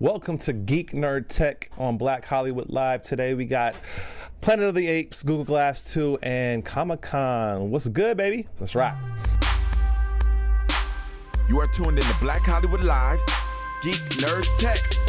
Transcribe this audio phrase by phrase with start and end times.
[0.00, 3.02] Welcome to Geek Nerd Tech on Black Hollywood Live.
[3.02, 3.74] Today we got
[4.40, 7.70] Planet of the Apes, Google Glass 2, and Comic Con.
[7.70, 8.48] What's good, baby?
[8.58, 8.96] Let's rock.
[11.50, 13.22] You are tuned in to Black Hollywood Live's
[13.82, 14.99] Geek Nerd Tech.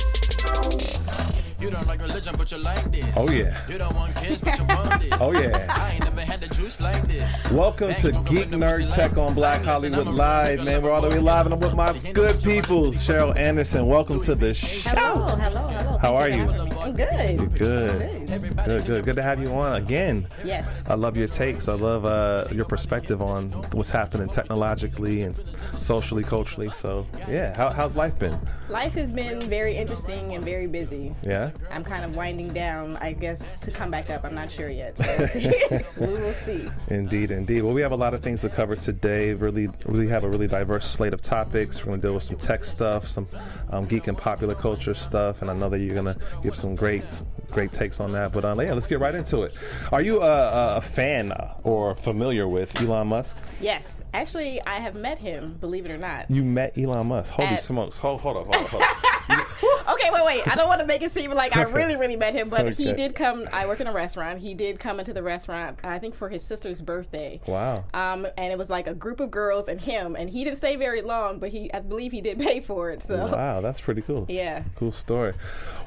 [1.62, 3.06] You don't like religion, but you like this.
[3.16, 3.56] Oh, yeah.
[3.70, 5.14] You don't want kids, but you want this.
[5.20, 5.68] Oh, yeah.
[5.70, 7.52] I ain't never had the juice like this.
[7.52, 10.82] Welcome to Geek Nerd Tech on Black Hollywood Live, man.
[10.82, 14.34] We're all the way live, and I'm with my good people, Cheryl Anderson, welcome to
[14.34, 14.90] the show.
[14.90, 15.98] Hello, hello, hello.
[16.00, 16.71] How are you?
[16.82, 17.54] I'm good.
[17.58, 18.28] Good.
[18.66, 19.06] Good, good.
[19.06, 20.28] Good to have you on again.
[20.44, 20.90] Yes.
[20.90, 21.68] I love your takes.
[21.68, 25.42] I love uh, your perspective on what's happening technologically and
[25.78, 26.70] socially, culturally.
[26.72, 28.38] So, yeah, How, how's life been?
[28.70, 31.14] Life has been very interesting and very busy.
[31.22, 31.52] Yeah.
[31.70, 34.24] I'm kind of winding down, I guess, to come back up.
[34.24, 34.98] I'm not sure yet.
[34.98, 35.52] So we'll see.
[35.98, 36.70] we will see.
[36.88, 37.62] Indeed, indeed.
[37.62, 39.34] Well, we have a lot of things to cover today.
[39.34, 41.80] Really, really have a really diverse slate of topics.
[41.80, 43.28] We're going to deal with some tech stuff, some
[43.70, 46.71] um, geek and popular culture stuff, and I know that you're going to give some
[46.76, 48.32] great, great takes on that.
[48.34, 49.56] But um, yeah, let's get right into it.
[49.92, 53.38] Are you a, a fan or familiar with Elon Musk?
[53.60, 54.04] Yes.
[54.14, 56.30] Actually, I have met him, believe it or not.
[56.30, 57.34] You met Elon Musk.
[57.34, 57.98] Holy At- smokes.
[57.98, 58.98] Hold, hold up, hold up, hold up.
[59.94, 60.48] okay, wait, wait.
[60.48, 62.92] I don't want to make it seem like I really, really met him, but he
[62.94, 63.48] did come.
[63.54, 64.40] I work in a restaurant.
[64.40, 67.40] He did come into the restaurant, I think, for his sister's birthday.
[67.48, 67.86] Wow.
[67.94, 70.76] Um, and it was like a group of girls and him, and he didn't stay
[70.76, 73.04] very long, but he, I believe, he did pay for it.
[73.04, 74.26] So Wow, that's pretty cool.
[74.28, 74.64] Yeah.
[74.76, 75.34] Cool story.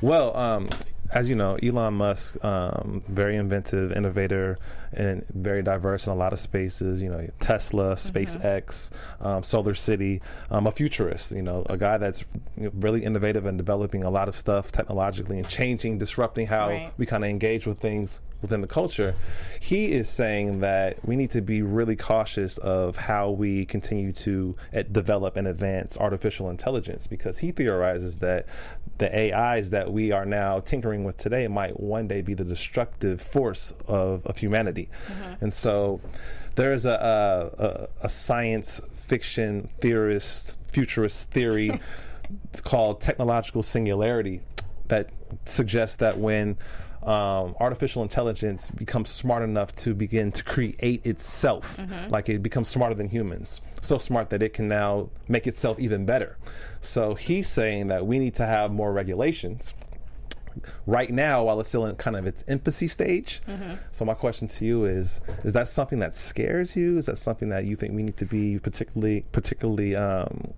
[0.01, 4.59] Well, um, something as you know, Elon Musk, um, very inventive, innovator,
[4.93, 7.01] and very diverse in a lot of spaces.
[7.01, 8.17] You know, Tesla, Mm-hmm.
[8.19, 8.91] SpaceX,
[9.21, 11.31] um, Solar City, um, a futurist.
[11.31, 12.25] You know, a guy that's
[12.57, 16.93] really innovative and developing a lot of stuff technologically and changing, disrupting how Right.
[16.99, 19.15] we kind of engage with things within the culture.
[19.61, 24.55] He is saying that we need to be really cautious of how we continue to
[24.75, 28.47] uh, develop and advance artificial intelligence because he theorizes that
[28.99, 33.21] the AIs that we are now tinkering with today might one day be the destructive
[33.21, 34.89] force of, of humanity.
[35.41, 36.01] And so
[36.57, 36.91] there is a,
[37.59, 41.81] a, a, a science fiction theorist, futurist theory
[42.63, 44.41] called technological singularity
[44.89, 45.11] that
[45.45, 46.57] suggests that when
[47.03, 51.79] um, artificial intelligence becomes smart enough to begin to create itself,
[52.09, 56.07] like it becomes smarter than humans, so smart that it can now make itself even
[56.07, 56.39] better.
[56.81, 59.75] So he's saying that we need to have more regulations
[60.87, 63.41] right now while it's still in kind of its infancy stage.
[63.93, 66.99] So my question to you is: Is that something that scares you?
[66.99, 70.53] Is that something that you think we need to be particularly, particularly, um,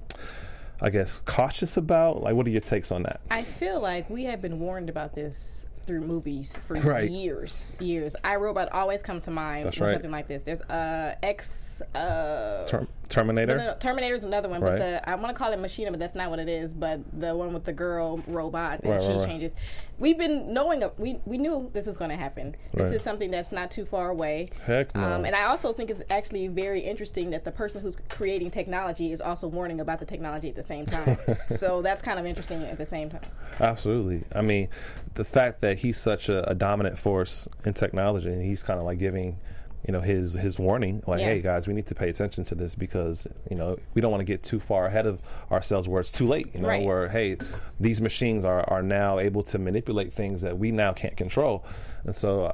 [0.81, 2.23] I guess, cautious about?
[2.23, 3.21] Like, what are your takes on that?
[3.31, 7.09] I feel like we have been warned about this through movies for Right.
[7.09, 7.73] years.
[7.79, 8.17] Years.
[8.25, 9.95] I Robot always comes to mind That's when right.
[9.95, 10.43] something like this.
[10.43, 13.57] There's uh X uh Term- Terminator.
[13.57, 14.73] no, no, Terminator's another one, Right.
[14.73, 16.75] but the I want to call it Machina, but that's not what it is.
[16.75, 19.53] But the one with the girl robot and Right, she right, changes.
[19.99, 22.55] We've been knowing we we knew this was going to happen.
[22.75, 24.51] This is something that's not too far away.
[24.67, 25.03] Heck no.
[25.03, 29.13] Um, and I also think it's actually very interesting that the person who's creating technology
[29.13, 31.17] is also warning about the technology at the same time.
[31.49, 33.23] so that's kind of interesting at the same time.
[33.61, 34.25] Absolutely.
[34.35, 34.69] I mean,
[35.15, 38.85] the fact that he's such a, a dominant force in technology, and he's kind of
[38.85, 39.39] like giving,
[39.87, 41.27] you know, his his warning, like, Yeah.
[41.27, 44.21] hey guys, we need to pay attention to this because you know we don't want
[44.21, 46.55] to get too far ahead of ourselves where it's too late.
[46.55, 46.87] You know, Right.
[46.87, 47.37] where hey,
[47.81, 51.65] these machines are are now able to manipulate things that we now can't control,
[52.05, 52.47] and so.
[52.47, 52.53] Uh,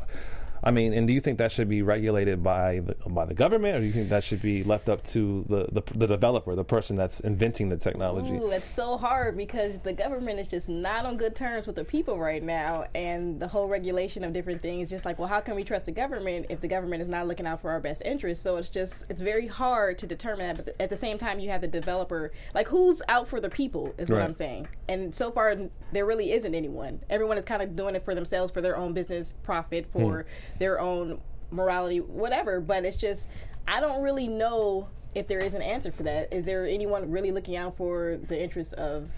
[0.64, 3.76] I mean, and do you think that should be regulated by the, by the government,
[3.76, 6.64] or do you think that should be left up to the, the, the developer, the
[6.64, 8.34] person that's inventing the technology?
[8.34, 11.84] Ooh, it's so hard because the government is just not on good terms with the
[11.84, 14.88] people right now, and the whole regulation of different things.
[14.88, 17.46] Just like, well, how can we trust the government if the government is not looking
[17.46, 18.42] out for our best interests?
[18.44, 20.56] So it's just it's very hard to determine that.
[20.56, 22.32] But th- at the same time, you have the developer.
[22.54, 24.24] Like, who's out for the people is what Right.
[24.24, 24.68] I'm saying.
[24.88, 25.56] And so far,
[25.92, 27.00] there really isn't anyone.
[27.10, 30.51] Everyone is kind of doing it for themselves, for their own business profit, for hmm.
[30.58, 31.20] Their own
[31.50, 32.60] morality, whatever.
[32.60, 33.28] But it's just
[33.66, 36.32] I don't really know if there is an answer for that.
[36.32, 39.08] Is there anyone really looking out for the interests of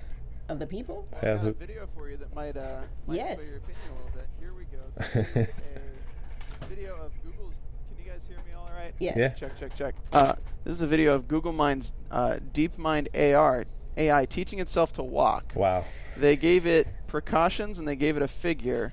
[0.48, 1.06] of the people?
[1.22, 3.38] Has a video for you that might, uh, might Yes.
[3.38, 4.28] sway your opinion a little bit.
[4.40, 5.50] Here we go.
[6.62, 7.54] A video of Google's.
[7.94, 8.94] Can you guys hear me all right?
[8.98, 9.16] Yes.
[9.16, 9.28] Yeah.
[9.48, 9.94] Check, check, check.
[10.12, 10.34] Uh,
[10.64, 13.64] this is a video of Google Mind's uh, DeepMind AR
[13.96, 15.52] AI teaching itself to walk.
[15.54, 15.84] Wow.
[16.16, 18.92] They gave it precautions and they gave it a figure,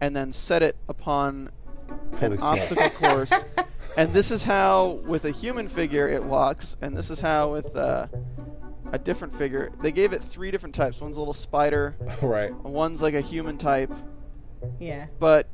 [0.00, 1.63] and then set it upon Holy
[2.20, 2.42] an smokes.
[2.42, 3.32] obstacle course.
[3.96, 7.76] And this is how, with a human figure, it walks, and this is how with
[7.76, 8.08] uh,
[8.90, 9.70] a different figure.
[9.82, 11.00] They gave it three different types.
[11.00, 11.94] One's a little spider.
[12.22, 12.52] right.
[12.52, 13.92] One's like a human type,
[14.80, 15.06] Yeah.
[15.20, 15.48] but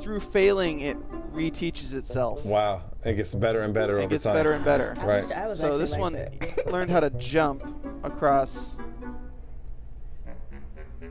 [0.00, 0.96] through failing, it
[1.32, 2.44] reteaches itself.
[2.44, 2.82] Wow.
[3.04, 4.94] It gets better and better It over gets better and better.
[5.00, 5.24] I Right.
[5.24, 6.28] wish I was So this like one
[6.70, 7.64] learned how to jump
[8.04, 8.78] across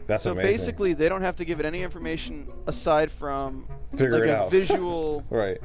[0.07, 0.51] That's so amazing.
[0.51, 4.37] basically, they don't have to give it any information aside from Figure like it a
[4.37, 4.51] out.
[4.51, 5.23] visual.
[5.29, 5.59] right.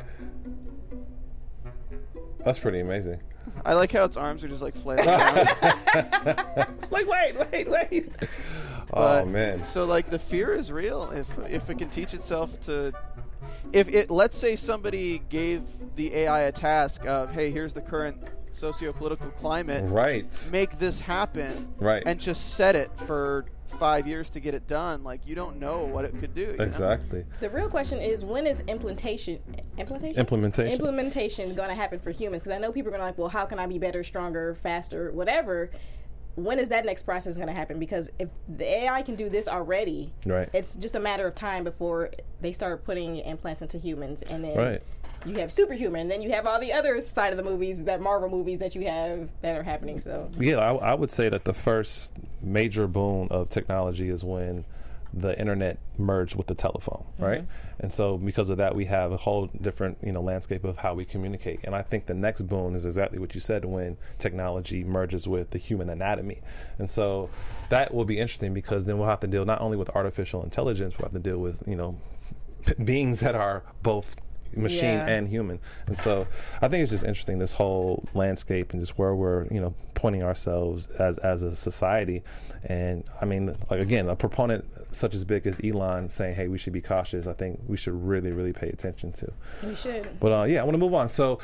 [2.45, 3.21] That's pretty amazing.
[3.65, 5.49] I like how its arms are just like flailing around.
[6.79, 8.11] It's like, wait, wait, wait.
[8.93, 9.65] oh man.
[9.67, 12.93] So like the fear is real if if it can teach itself to
[13.73, 15.63] if it let's say somebody gave
[15.97, 18.17] the AI a task of hey here's the current
[18.53, 20.27] socio-political climate Right.
[20.51, 22.03] make this happen Right.
[22.05, 23.47] and just set it for
[23.79, 26.57] 5 years to get it done like you don't know what it could do you
[26.57, 26.65] know?
[26.65, 27.25] Exactly.
[27.41, 29.41] The real question is when is implementation
[29.79, 30.73] implementation Implementation.
[30.73, 32.43] implementation going to happen for humans?
[32.43, 34.55] Because I know people are going to like, well, how can I be better, stronger,
[34.63, 35.71] faster, whatever.
[36.35, 37.79] When is that next process going to happen?
[37.79, 40.49] Because if the AI can do this already, Right.
[40.55, 42.11] it's just a matter of time before
[42.41, 44.83] they start putting implants into humans, and then Right.
[45.25, 48.01] You have superhuman, and then you have all the other side of the movies, that
[48.01, 50.01] Marvel movies that you have that are happening.
[50.01, 54.65] So Yeah, I, I would say that the first major boon of technology is when
[55.15, 57.25] the internet merged with the telephone, mm-hmm.
[57.25, 57.45] right?
[57.79, 60.95] And so because of that, we have a whole different, you know, landscape of how
[60.95, 61.61] we communicate.
[61.65, 65.51] And I think the next boon is exactly what you said when technology merges with
[65.51, 66.41] the human anatomy.
[66.79, 67.29] And so
[67.69, 70.97] that will be interesting because then we'll have to deal not only with artificial intelligence,
[70.99, 71.97] we'll have to deal with, you know,
[72.85, 74.17] beings that are both
[74.57, 75.07] machine Yeah.
[75.09, 75.59] and human.
[75.87, 76.27] And so
[76.61, 80.23] I think it's just interesting this whole landscape and just where we're, you know, pointing
[80.23, 82.23] ourselves as as a society.
[82.65, 86.59] And I mean, like again, a proponent such as big as Elon saying, "Hey, we
[86.59, 89.33] should be cautious." I think we should really, really pay attention to.
[89.67, 90.21] we should.
[90.21, 91.09] But uh, yeah, I want to move on.
[91.09, 91.39] So.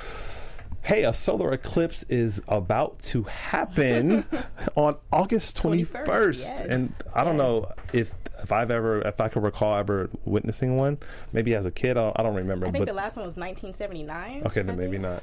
[0.83, 4.25] Hey, a solar eclipse is about to happen
[4.77, 6.07] on August 21st.
[6.07, 6.67] 21st, yes.
[6.69, 7.43] And I don't Yes.
[7.43, 10.99] know if if I've ever, if I can recall ever witnessing one,
[11.33, 12.67] maybe as a kid, I don't, I don't remember.
[12.67, 14.43] I think the last one was 1979.
[14.47, 15.23] Okay, then maybe not.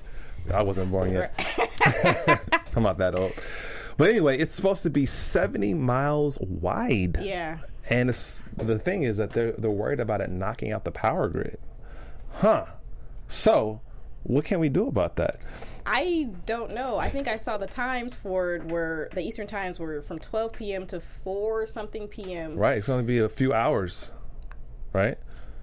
[0.54, 1.34] I wasn't born yet.
[2.76, 3.34] I'm not that old.
[3.98, 7.20] But anyway, it's supposed to be 70 miles wide.
[7.22, 7.60] Yeah.
[7.90, 11.30] And it's, the thing is that they're they're worried about it knocking out the power
[11.30, 11.60] grid.
[12.34, 12.66] Huh.
[13.28, 13.82] So,
[14.26, 15.38] what can we do about that?
[15.86, 16.98] I don't know.
[16.98, 20.54] I think I saw the times for it were the Eastern times were from 12
[20.54, 20.88] p.m.
[20.88, 22.56] to 4 something p.m.
[22.56, 24.12] Right, it's going to be a few hours.
[24.94, 25.18] Right?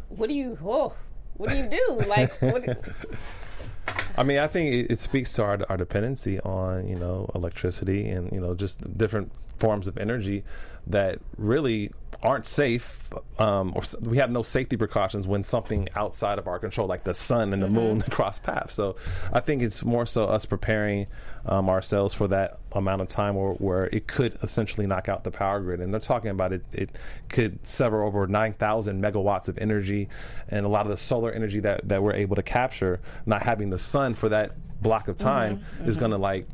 [0.09, 0.59] What do you?
[0.65, 0.93] Oh,
[1.37, 2.05] what do you do?
[2.07, 2.63] Like, what,
[4.17, 8.09] I mean, I think it, it speaks to our our dependency on you know electricity
[8.09, 10.45] and you know just different forms of energy
[10.87, 11.91] that really
[12.23, 16.87] aren't safe, um, or we have no safety precautions when something outside of our control,
[16.87, 18.75] like the sun and the moon, cross paths.
[18.75, 18.97] So
[19.33, 21.09] I think it's more so us preparing
[21.47, 25.33] um, ourselves for that amount of time where, where it could essentially knock out the
[25.33, 25.81] power grid.
[25.81, 26.91] And they're talking about it, it
[27.29, 30.09] could sever over 9,000 megawatts of energy
[30.49, 33.71] and a lot of the solar energy that, that we're able to capture, not having
[33.71, 36.47] the sun for that block of time is going to like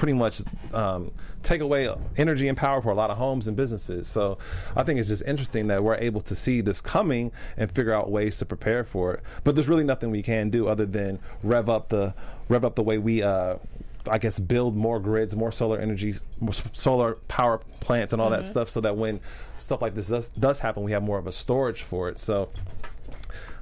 [0.00, 0.40] pretty much
[0.72, 1.12] um,
[1.42, 4.08] take away energy and power for a lot of homes and businesses.
[4.08, 4.38] So
[4.74, 8.10] I think it's just interesting that we're able to see this coming and figure out
[8.10, 9.20] ways to prepare for it.
[9.44, 12.14] But there's really nothing we can do other than rev up the
[12.48, 13.22] rev up the way we.
[13.22, 13.56] Uh,
[14.10, 18.30] I guess build more grids, more solar energy, more s- solar power plants, and all
[18.30, 19.20] that stuff, so that when
[19.58, 22.18] stuff like this does, does happen, we have more of a storage for it.
[22.18, 22.48] So,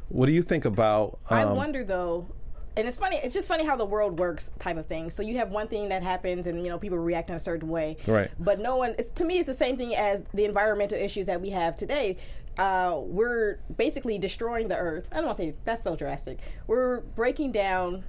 [0.09, 1.19] what do you think about?
[1.29, 2.29] I um, wonder though.
[2.79, 3.17] And it's funny.
[3.17, 5.11] It's just funny how the world works, type of thing.
[5.11, 7.69] So you have one thing that happens, and you know people react in a certain
[7.69, 7.97] way.
[8.07, 8.31] Right.
[8.39, 8.95] But no one.
[8.97, 12.19] It's, to me, it's the same thing as the environmental issues that we have today.
[12.57, 15.09] Uh, we're basically destroying the earth.
[15.11, 16.39] I don't want to say that's so drastic.
[16.69, 18.05] We're breaking down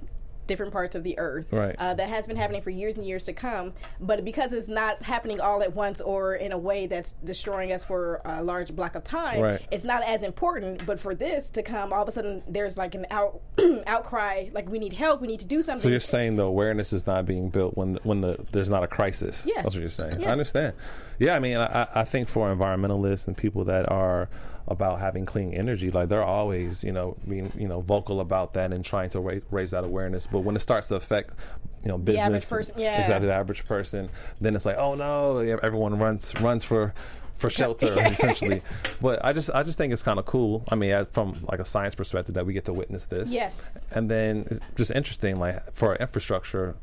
[0.50, 1.76] different parts of the earth Right.
[1.78, 3.72] uh, that has been happening for years and years to come.
[4.00, 7.84] But because it's not happening all at once or in a way that's destroying us
[7.84, 9.62] for a large block of time, Right.
[9.70, 10.84] it's not as important.
[10.84, 13.40] But for this to come, all of a sudden there's like an out
[13.86, 15.82] outcry, like we need help, we need to do something.
[15.84, 18.82] So you're saying the awareness is not being built when the, when the there's not
[18.82, 19.44] a crisis.
[19.46, 19.62] Yes.
[19.62, 20.18] that's what you're saying.
[20.20, 20.28] Yes.
[20.28, 20.72] I understand.
[21.20, 24.28] Yeah, I mean, I, I think for environmentalists and people that are
[24.70, 28.72] about having clean energy, like they're always, you know, being you know vocal about that
[28.72, 30.26] and trying to ra- raise that awareness.
[30.28, 31.34] But when it starts to affect,
[31.82, 33.00] you know, business, person, yeah.
[33.00, 34.08] exactly the average person,
[34.40, 36.94] then it's like, oh no, everyone runs runs for
[37.34, 38.62] for shelter essentially.
[39.00, 40.62] But I just I just think it's kind of cool.
[40.68, 43.32] I mean, from like a science perspective, that we get to witness this.
[43.32, 43.76] Yes.
[43.90, 46.76] And then it's just interesting, like for infrastructure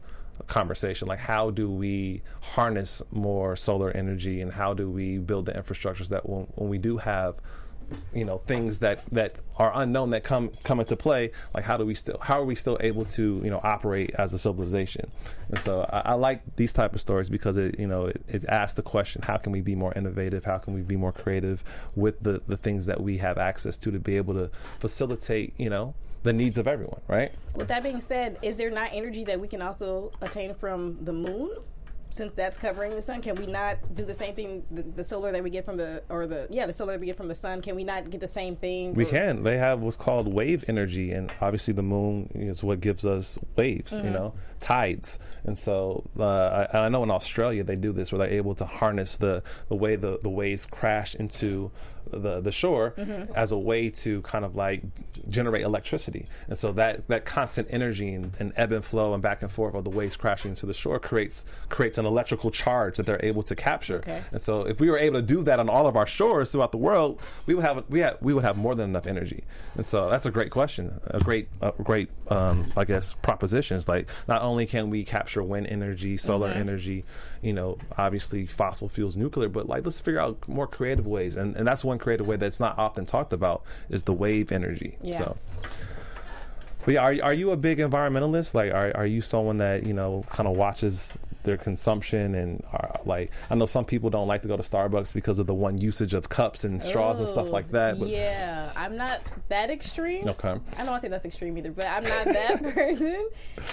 [0.47, 5.53] conversation, like how do we harness more solar energy, and how do we build the
[5.53, 7.39] infrastructures that when, when we do have
[8.13, 11.85] you know things that that are unknown that come come into play like how do
[11.85, 15.09] we still how are we still able to you know operate as a civilization?
[15.49, 18.45] And so i, I like these type of stories because it you know it, it
[18.47, 20.45] asks the question how can we be more innovative?
[20.45, 21.63] How can we be more creative
[21.95, 25.69] with the the things that we have access to to be able to facilitate you
[25.69, 27.31] know the needs of everyone right?
[27.55, 31.13] With that being said, is there not energy that we can also attain from the
[31.13, 31.51] moon?
[32.17, 34.63] Since that's covering the sun, can we not do the same thing?
[34.71, 37.05] The, the solar that we get from the, or the, yeah, the solar that we
[37.05, 38.93] get from the sun, can we not get the same thing?
[38.93, 39.43] We can.
[39.43, 43.93] They have what's called wave energy, and obviously the moon is what gives us waves.
[43.93, 44.05] Mm-hmm.
[44.05, 45.19] You know, tides.
[45.43, 48.65] And so uh, I, I know in Australia they do this, where they're able to
[48.65, 51.71] harness the the way the the waves crash into
[52.09, 53.33] the the shore Mm-hmm.
[53.35, 54.81] as a way to kind of like
[55.29, 56.25] generate electricity.
[56.47, 59.75] And so that that constant energy and, and ebb and flow and back and forth
[59.75, 63.43] of the waves crashing into the shore creates creates an electrical charge that they're able
[63.43, 63.97] to capture.
[63.97, 64.21] Okay.
[64.31, 66.71] And so if we were able to do that on all of our shores throughout
[66.71, 69.43] the world, we would have we have, we would have more than enough energy.
[69.75, 73.89] And so that's a great question, a great a great um, I guess propositions.
[73.89, 76.59] Like not only can we capture wind energy, solar mm-hmm.
[76.59, 77.05] energy,
[77.41, 81.37] you know, obviously fossil fuels, nuclear, but like let's figure out more creative ways.
[81.37, 84.97] And and that's one creative way that's not often talked about is the wave energy.
[85.03, 85.17] Yeah.
[85.17, 85.37] So.
[86.85, 88.53] But yeah, are are you a big environmentalist?
[88.53, 92.86] Like, are are you someone that you know kind of watches their consumption and are,
[93.07, 95.77] like I know some people don't like to go to Starbucks because of the one
[95.79, 97.97] usage of cups and straws and stuff like that.
[97.99, 100.27] But yeah, I'm not that extreme.
[100.27, 100.49] Okay.
[100.49, 103.29] I don't want to say that's extreme either, but I'm not that person.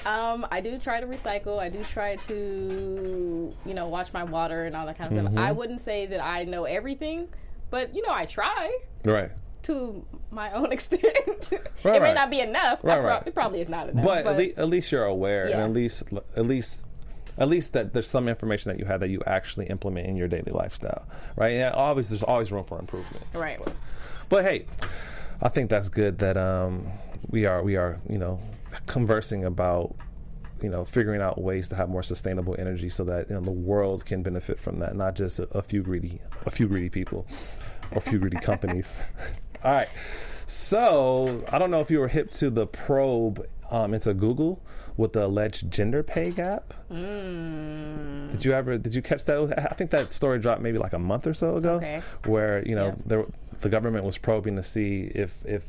[0.07, 1.59] Um, I do try to recycle.
[1.59, 5.35] I do try to, you know, watch my water and all that kind of Mm-hmm.
[5.35, 5.45] stuff.
[5.47, 7.29] I wouldn't say that I know everything,
[7.71, 9.31] but you know, I try right.
[9.65, 11.03] to my own extent.
[11.05, 12.15] Right, it may right.
[12.15, 12.81] not be enough.
[12.83, 13.23] Right, right.
[13.27, 14.05] It probably is not enough.
[14.05, 16.03] But, at, le- at least you're aware, and at least
[16.37, 16.81] at least
[17.39, 20.29] at least that there's some information that you have that you actually implement in your
[20.29, 21.55] daily lifestyle, right?
[21.55, 23.25] And obviously, there's always room for improvement.
[23.35, 23.61] right.
[24.29, 24.67] But hey,
[25.43, 26.87] I think that's good that um,
[27.29, 28.41] we are we are you know
[28.87, 29.95] conversing about
[30.63, 33.51] you know figuring out ways to have more sustainable energy so that you know the
[33.51, 37.27] world can benefit from that, not just a, a few greedy a few greedy people
[37.91, 38.95] or a few greedy companies.
[39.65, 39.89] All right,
[40.47, 44.63] so I don't know if you were hip to the probe um, into Google
[44.97, 46.73] with the alleged gender pay gap.
[48.31, 48.79] Did you ever?
[48.79, 49.55] Did you catch that?
[49.71, 52.01] I think that story dropped maybe like a month or so ago, Okay.
[52.27, 52.95] where you know Yeah.
[53.07, 53.25] there,
[53.61, 55.65] the government was probing to see if if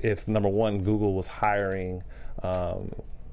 [0.00, 2.02] if number one Google was hiring.
[2.42, 2.92] Um,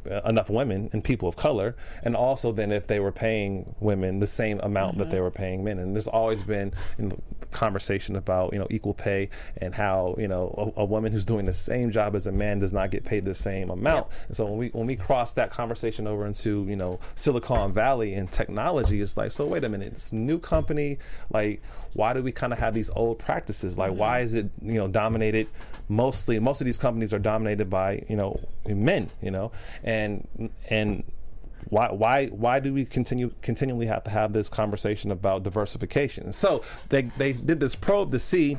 [0.09, 4.17] Uh, enough women and people of color and also then if they were paying women
[4.17, 5.11] the same amount that mm-hmm.
[5.11, 5.77] they were paying men.
[5.77, 7.17] And there's always been you know,
[7.51, 11.45] conversation about you know equal pay and how you know a, a woman who's doing
[11.45, 14.07] the same job as a man does not get paid the same amount.
[14.27, 18.13] And so when we when we cross that conversation over into you know Silicon Valley
[18.13, 20.97] and technology it's like so wait a minute it's a new company
[21.29, 21.61] like
[21.93, 23.77] why do we kind of have these old practices?
[23.77, 24.25] Like why mm-hmm.
[24.25, 25.47] is it you know dominated
[25.89, 29.51] mostly most of these companies are dominated by you know men you know?
[29.83, 31.03] and and and
[31.69, 36.63] why why why do we continue continually have to have this conversation about diversification so
[36.89, 38.57] they they did this probe to see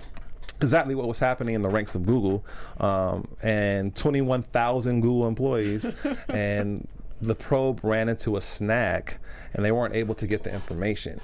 [0.60, 2.44] exactly what was happening in the ranks of Google
[2.78, 5.86] um, and 21,000 Google employees
[6.28, 6.86] and
[7.20, 9.16] the probe ran into a snag
[9.54, 11.20] and they weren't able to get the information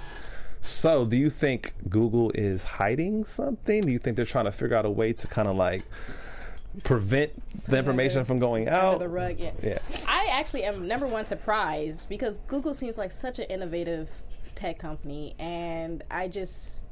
[0.61, 3.81] so, do you think Google is hiding something?
[3.81, 5.83] Do you think they're trying to figure out a way to kind of like
[6.83, 7.31] prevent
[7.67, 8.99] the information from going out?
[8.99, 9.51] the rug, yeah.
[9.61, 9.79] Yeah.
[10.07, 14.09] I actually am number one surprised because Google seems like such an innovative
[14.55, 16.85] tech company, and I just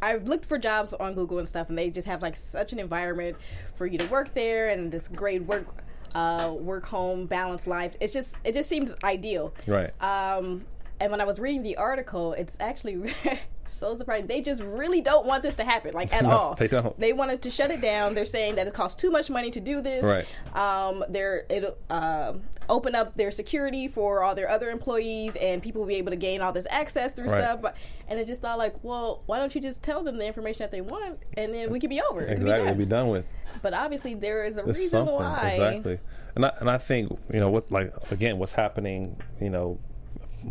[0.00, 2.78] I've looked for jobs on Google and stuff, and they just have like such an
[2.78, 3.36] environment
[3.74, 5.66] for you to work there, and this great work
[6.14, 7.94] uh, work home balance life.
[8.00, 9.52] It's just it just seems ideal.
[9.66, 9.90] Right.
[10.02, 10.64] Um,
[11.00, 13.12] and when I was reading the article, it's actually
[13.72, 14.26] so surprising.
[14.26, 16.54] They just really don't want this to happen, like at No, all.
[16.54, 16.98] they don't.
[16.98, 18.14] They wanted to shut it down.
[18.14, 20.04] They're saying that it costs too much money to do this.
[20.04, 20.26] Right.
[20.56, 25.82] Um, they're it'll um open up their security for all their other employees, and people
[25.82, 27.40] will be able to gain all this access through Right.
[27.42, 27.60] stuff.
[27.62, 27.76] But
[28.08, 30.70] and it just thought like, well, why don't you just tell them the information that
[30.70, 32.20] they want, and then we could be over.
[32.20, 32.66] Could be Exactly.
[32.68, 32.78] done.
[32.78, 33.32] Be done with.
[33.62, 35.14] But obviously, there is a reason something.
[35.14, 35.50] why.
[35.50, 35.98] Exactly.
[36.36, 39.78] And I, and I think you know what like again what's happening you know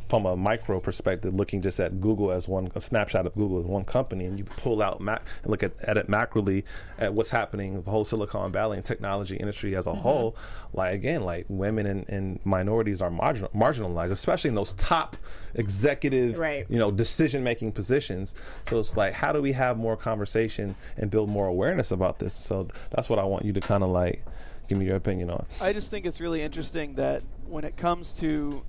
[0.09, 3.65] from a micro perspective, looking just at Google as one a snapshot of Google as
[3.65, 6.63] one company, and you pull out mac and look at, at it macroly
[6.97, 10.01] at what's happening the whole Silicon Valley and technology industry as a Mm-hmm.
[10.01, 10.35] whole.
[10.73, 15.15] Like again, like women and, and minorities are marginal, marginalized, especially in those top
[15.53, 16.65] executive, Right.
[16.69, 18.33] you know, decision making positions.
[18.67, 22.33] So it's like, how do we have more conversation and build more awareness about this?
[22.33, 24.23] So that's what I want you to kind of like
[24.67, 25.45] give me your opinion on.
[25.61, 28.63] I just think it's really interesting that when it comes to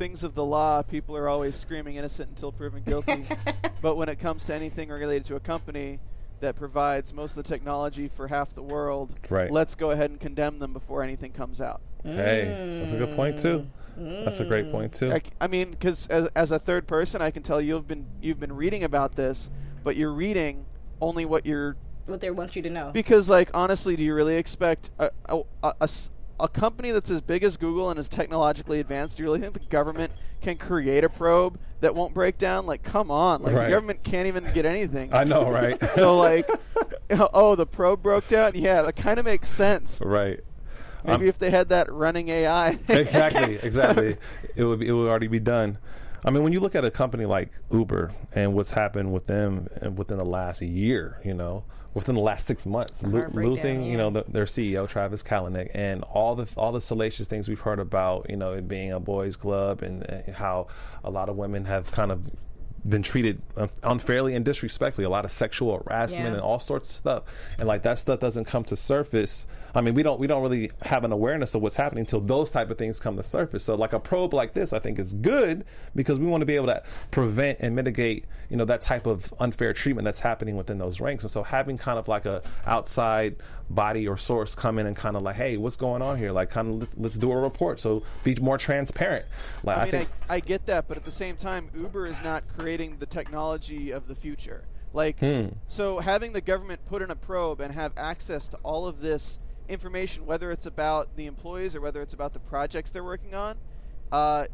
[0.00, 3.26] things of the law, people are always screaming innocent until proven guilty.
[3.82, 6.00] but when it comes to anything related to a company
[6.40, 9.50] that provides most of the technology for half the world, Right.
[9.50, 11.82] let's go ahead and condemn them before anything comes out.
[12.02, 13.66] Hey, that's a good point too.
[13.98, 15.12] That's a great point too.
[15.12, 18.06] I, c- I mean, because as, as a third person, I can tell you've been
[18.22, 19.50] you've been reading about this,
[19.84, 20.64] but you're reading
[21.02, 21.76] only what you're
[22.06, 22.90] What they want you to know.
[22.90, 25.74] because, like, honestly, do you really expect a, a, a-
[26.42, 29.52] a company that's as big as Google and as technologically advanced, do you really think
[29.52, 32.66] the government can create a probe that won't break down?
[32.66, 33.64] Like, come on, like Right.
[33.64, 35.10] the government can't even get anything.
[35.12, 35.78] I know, right?
[35.94, 36.48] so like,
[37.10, 38.52] oh, the probe broke down.
[38.54, 40.00] Yeah, that kind of makes sense.
[40.04, 40.40] right.
[41.02, 42.78] Maybe Um, if they had that running AI.
[42.88, 44.18] exactly, exactly.
[44.54, 45.78] It would be, it would already be done.
[46.22, 49.66] I mean, when you look at a company like Uber and what's happened with them
[49.96, 54.10] within the last year, you know, within the last six months, lo- losing, you know,
[54.10, 58.28] the, their CEO Travis Kalanick and all the all the salacious things we've heard about,
[58.30, 60.04] you know, it being a boys' club and
[60.34, 60.68] how
[61.04, 62.30] a lot of women have kind of
[62.88, 65.04] been treated uh, unfairly and disrespectfully.
[65.04, 66.32] A lot of sexual harassment Yeah.
[66.34, 67.22] and all sorts of stuff,
[67.58, 69.46] and like that stuff doesn't come to surface.
[69.72, 72.50] I mean, we don't we don't really have an awareness of what's happening until those
[72.50, 73.62] type of things come to surface.
[73.64, 76.56] So, like a probe like this, I think is good because we want to be
[76.56, 76.82] able to
[77.12, 81.22] prevent and mitigate, you know, that type of unfair treatment that's happening within those ranks.
[81.22, 83.36] And so, having kind of like a outside
[83.68, 86.32] body or source come in and kind of like, hey, what's going on here?
[86.32, 87.78] Like, kind of let's do a report.
[87.80, 89.26] So, be more transparent.
[89.62, 90.08] Like, I I, mean, think.
[90.28, 93.90] I, I get that, but at the same time, Uber is not creating the technology
[93.90, 94.64] of the future.
[94.92, 95.48] Like, Hmm.
[95.66, 99.38] so having the government put in a probe and have access to all of this
[99.68, 103.56] information, whether it's about the employees or whether it's about the projects they're working on,
[104.12, 104.46] uh,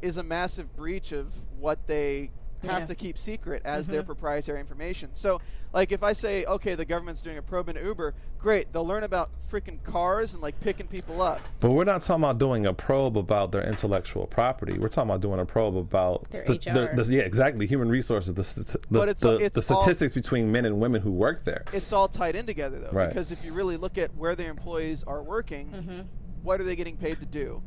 [0.00, 1.26] is a massive breach of
[1.58, 2.30] what they
[2.62, 2.86] have Yeah.
[2.86, 5.10] to keep secret as their proprietary information.
[5.14, 5.40] So,
[5.72, 9.04] like, if I say, okay, the government's doing a probe into Uber, great, they'll learn
[9.04, 11.40] about freaking cars and like picking people up.
[11.60, 14.78] But we're not talking about doing a probe about their intellectual property.
[14.78, 16.72] We're talking about doing a probe about Their st- HR.
[16.94, 19.82] the- the- yeah, exactly, human resources, the, st- the, But it's- the, it's the all-
[19.82, 21.64] statistics between men and women who work there.
[21.72, 23.08] it's all tied in together though Right.
[23.08, 26.00] because if you really look at where their employees are working Mm-hmm.
[26.42, 27.62] what are they getting paid to do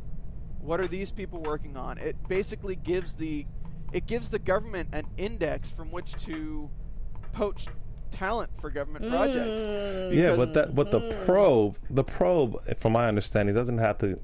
[0.62, 3.46] what are these people working on it basically gives the
[3.94, 6.70] it gives the government an index from which to
[7.34, 7.68] poach
[8.12, 10.16] talent for government projects Mm.
[10.16, 14.20] Yeah, but that but the probe, the probe, from my understanding, doesn't have to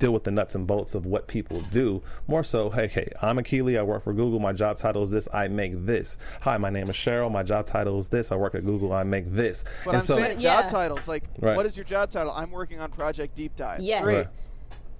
[0.00, 2.02] deal with the nuts and bolts of what people do.
[2.26, 3.78] More so, hey, hey, I'm Akili.
[3.78, 4.40] I work for Google.
[4.40, 5.28] My job title is this.
[5.32, 6.18] I make this.
[6.40, 7.30] Hi, my name is Cheryl.
[7.30, 8.32] My job title is this.
[8.32, 8.92] I work at Google.
[8.92, 9.62] I make this.
[9.84, 10.62] but and i'm so, saying Yeah.
[10.62, 11.56] job titles like Right.
[11.56, 14.02] what is your job title i'm working on project deep dive Yes.
[14.02, 14.26] great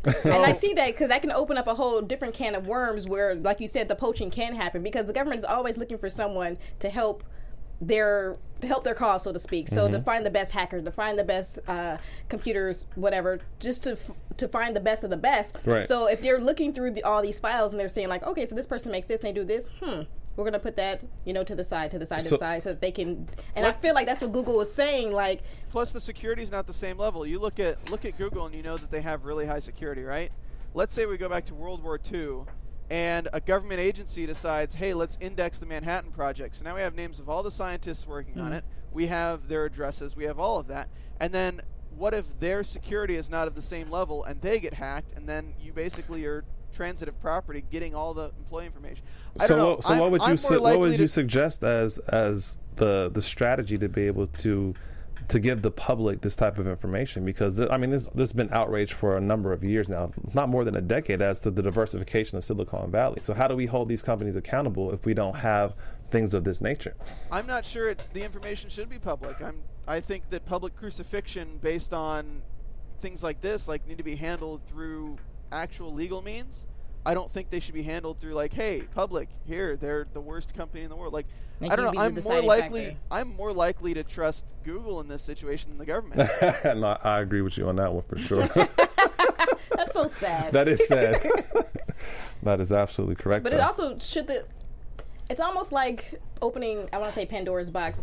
[0.07, 0.25] Right.
[0.27, 3.07] and I see that because that can open up a whole different can of worms
[3.07, 6.11] where, like you said, the poaching can happen because the government is always looking for
[6.11, 7.25] someone to help
[7.81, 9.69] their to help their cause, so to speak.
[9.69, 9.95] So Mm-hmm.
[9.95, 14.11] to find the best hackers, to find the best uh, computers, whatever, just to f-
[14.39, 15.59] to find the best of the best.
[15.67, 15.87] Right.
[15.87, 18.55] So if they're looking through the, all these files and they're saying like, okay, so
[18.55, 20.03] this person makes this and they do this, hmm.
[20.37, 22.63] We're gonna put that, you know, to the side, to the side, to the side,
[22.63, 23.29] so that they can.
[23.55, 25.13] And I feel like that's what Google was saying.
[25.13, 27.25] Like, plus the security is not the same level.
[27.27, 30.03] You look at look at Google and you know that they have really high security,
[30.03, 30.33] right?
[30.75, 32.43] Let's say we go back to World War II
[32.91, 36.95] and a government agency decides, "Hey, let's index the Manhattan Project." So now we have
[36.95, 38.55] names of all the scientists working on mm-hmm.
[38.55, 38.65] it.
[38.93, 40.89] We have their addresses, we have all of that.
[41.21, 41.63] And then
[41.97, 45.29] what if their security is not of the same level and they get hacked and
[45.29, 46.45] then you basically are
[46.75, 49.05] transitive property getting all the employee information.
[49.41, 52.59] I so what, so I'm- what would you su- what would you suggest as as
[52.77, 54.75] the the strategy to be able to
[55.29, 58.33] to give the public this type of information because there, I mean this this has
[58.35, 61.51] been outrage for a number of years now not more than a decade as to
[61.51, 65.15] the diversification of Silicon Valley so how do we hold these companies accountable if we
[65.15, 65.77] don't have
[66.11, 66.95] things of this nature
[67.31, 69.41] I'm not sure it, the information should be public.
[69.41, 72.43] I'm I think that public crucifixion based on
[73.01, 75.17] things like this like need to be handled through
[75.55, 76.67] actual legal means.
[77.07, 80.55] I don't think they should be handled through like, hey, public, here, they're the worst
[80.55, 81.13] company in the world.
[81.13, 81.27] Like,
[81.61, 82.01] Make I don't know.
[82.01, 82.87] I'm more likely.
[82.87, 82.99] factor.
[83.11, 86.31] I'm more likely to trust Google in this situation than the government.
[86.65, 88.49] no, I agree with you on that one for sure
[89.75, 90.53] that's so sad.
[90.53, 91.23] that is sad
[92.43, 94.45] that is absolutely correct But it also should the.
[95.31, 96.89] It's almost like opening.
[96.93, 98.03] I want to say Pandora's box.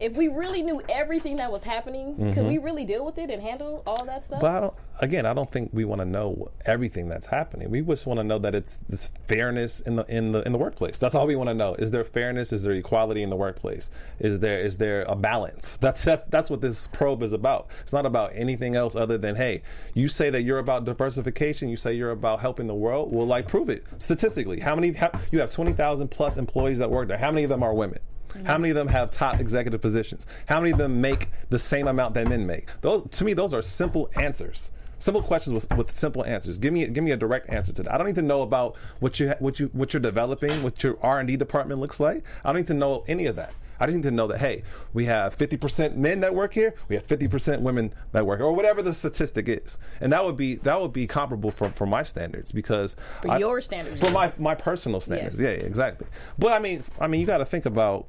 [0.00, 3.42] If we really knew everything that was happening, could we really deal with it and
[3.42, 4.40] handle all that stuff?
[4.40, 4.40] Mm-hmm.
[4.40, 7.70] But I don't, again, I don't think we want to know everything that's happening.
[7.70, 10.58] We just want to know that it's this fairness in the in the in the
[10.58, 10.98] workplace.
[10.98, 11.74] That's all we want to know.
[11.74, 12.52] Is there fairness?
[12.52, 13.90] Is there equality in the workplace?
[14.18, 15.76] Is there is there a balance?
[15.76, 17.68] That's that's, what this probe is about.
[17.80, 19.62] It's not about anything else other than hey,
[19.94, 21.68] you say that you're about diversification.
[21.68, 23.12] You say you're about helping the world.
[23.12, 24.60] Well, like prove it statistically.
[24.60, 24.92] How many?
[24.92, 27.18] How, you have twenty thousand plus employees that work there.
[27.18, 27.98] How many of them are women?
[28.44, 30.26] How many of them have top executive positions?
[30.46, 32.68] How many of them make the same amount that men make?
[32.80, 34.70] Those to me, those are simple answers.
[34.98, 36.58] Simple questions with, with simple answers.
[36.58, 37.94] Give me give me a direct answer to that.
[37.94, 40.98] I don't need to know about what you what you what you're developing, what your
[41.02, 42.24] R and D department looks like.
[42.44, 43.52] I don't need to know any of that.
[43.80, 46.96] I just need to know that hey, we have 50% men that work here, we
[46.96, 50.56] have 50% women that work, here, or whatever the statistic is, and that would be
[50.56, 54.32] that would be comparable for for my standards because For I- your standards, for my
[54.38, 55.38] my personal standards.
[55.40, 55.60] Yes.
[55.60, 56.08] Yeah, exactly.
[56.38, 58.08] But I mean, I mean, you got to think about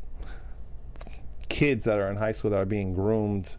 [1.49, 3.57] kids that are in high school that are being groomed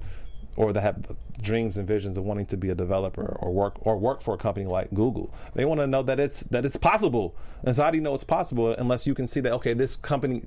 [0.57, 3.97] or that have dreams and visions of wanting to be a developer or work or
[3.97, 5.33] work for a company like Google.
[5.55, 7.35] They want to know that it's that it's possible.
[7.65, 9.97] And so how do you know it's possible unless you can see that okay, this
[9.97, 10.43] company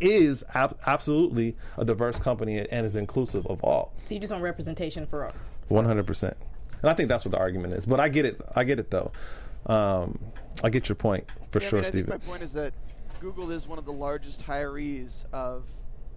[0.00, 3.92] is ab- absolutely a diverse company and is inclusive of all.
[4.06, 5.32] So you just want representation for all.
[5.68, 6.36] One hundred percent.
[6.80, 7.84] And I think that's what the argument is.
[7.84, 8.40] But I get it.
[8.56, 9.12] I get it though.
[9.66, 10.18] Um,
[10.64, 12.10] I get your point for Yeah, sure, I mean, Stephen.
[12.10, 12.72] my point is that
[13.20, 15.64] Google is one of the largest hirees of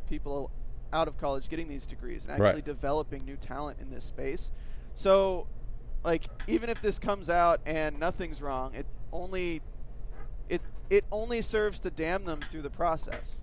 [0.10, 0.50] people
[0.94, 2.66] out of college getting these degrees and actually Right.
[2.66, 4.52] developing new talent in this space.
[4.94, 5.48] So,
[6.06, 9.62] like, even if this comes out and nothing's wrong, it only
[10.50, 13.42] it it only serves to damn them through the process.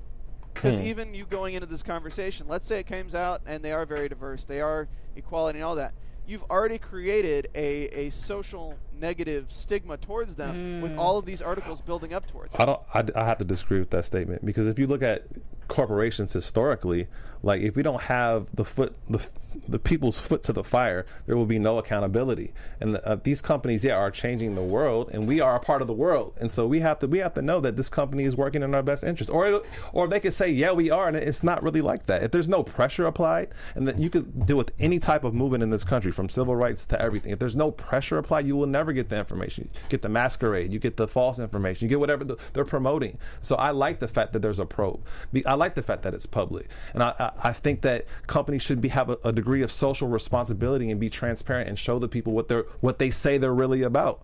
[0.54, 0.84] Because Hmm.
[0.86, 4.08] even you going into this conversation, let's say it comes out and they are very
[4.08, 5.94] diverse, they are equality and all that.
[6.26, 11.80] You've already created a, a social negative stigma towards them with all of these articles
[11.80, 12.60] building up towards it.
[12.60, 12.80] I don't.
[12.92, 15.22] I, I have to disagree with that statement because if you look at
[15.70, 17.06] corporations historically,
[17.42, 19.26] like if we don't have the foot, the
[19.68, 22.52] the people's foot to the fire, there will be no accountability.
[22.80, 25.88] And uh, these companies, yeah, are changing the world, and we are a part of
[25.88, 26.34] the world.
[26.40, 28.74] And so we have to we have to know that this company is working in
[28.74, 29.30] our best interest.
[29.30, 32.22] Or or they could say, yeah, we are, and it's not really like that.
[32.22, 35.62] If there's no pressure applied, and that you could deal with any type of movement
[35.62, 37.32] in this country, from civil rights to everything.
[37.32, 39.68] If there's no pressure applied, you will never get the information.
[39.74, 43.18] You get the masquerade, you get the false information, you get whatever the, they're promoting.
[43.42, 45.00] So I like the fact that there's a probe.
[45.46, 48.88] I like the fact that it's public, and I, I, think that companies should be
[48.88, 52.48] have a, a degree of social responsibility and be transparent and show the people what
[52.48, 54.22] they're what they say they're really about.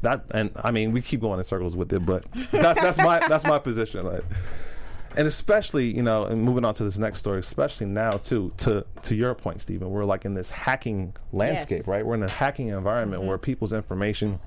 [0.00, 3.20] That and I mean we keep going in circles with it, but that, that's my
[3.28, 4.04] that's my position.
[4.04, 4.24] Like,
[5.16, 8.84] and especially you know and moving on to this next story especially now too to
[9.02, 11.88] to your point stephen we're like in this hacking landscape Yes.
[11.88, 14.38] right we're in a hacking environment where people's information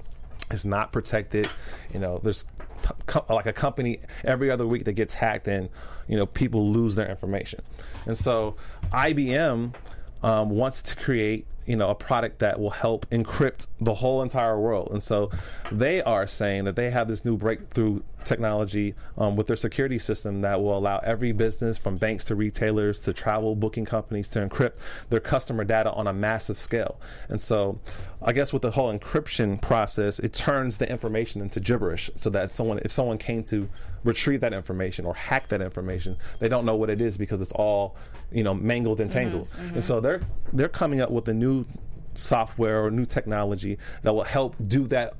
[0.52, 1.50] is not protected
[1.94, 2.46] you know there's
[2.84, 5.70] t- co- like a company every other week that gets hacked and
[6.08, 7.62] you know people lose their information.
[8.06, 8.56] And so
[8.92, 9.74] ibm
[10.22, 14.60] um, wants to create you know a product that will help encrypt the whole entire
[14.60, 14.90] world.
[14.92, 15.32] And so
[15.72, 20.42] they are saying that they have this new breakthrough technology um, with their security system
[20.42, 24.76] that will allow every business from banks to retailers to travel booking companies to encrypt
[25.10, 27.00] their customer data on a massive scale.
[27.30, 27.80] And so
[28.26, 32.50] i guess with the whole encryption process it turns the information into gibberish so that
[32.50, 33.70] someone if someone came to
[34.04, 37.52] retrieve that information or hack that information they don't know what it is because it's
[37.54, 37.96] all
[38.32, 39.48] you know mangled and tangled.
[39.58, 40.22] and so they're
[40.54, 41.66] they're coming up with a new
[42.16, 45.14] software or new technology that will help do that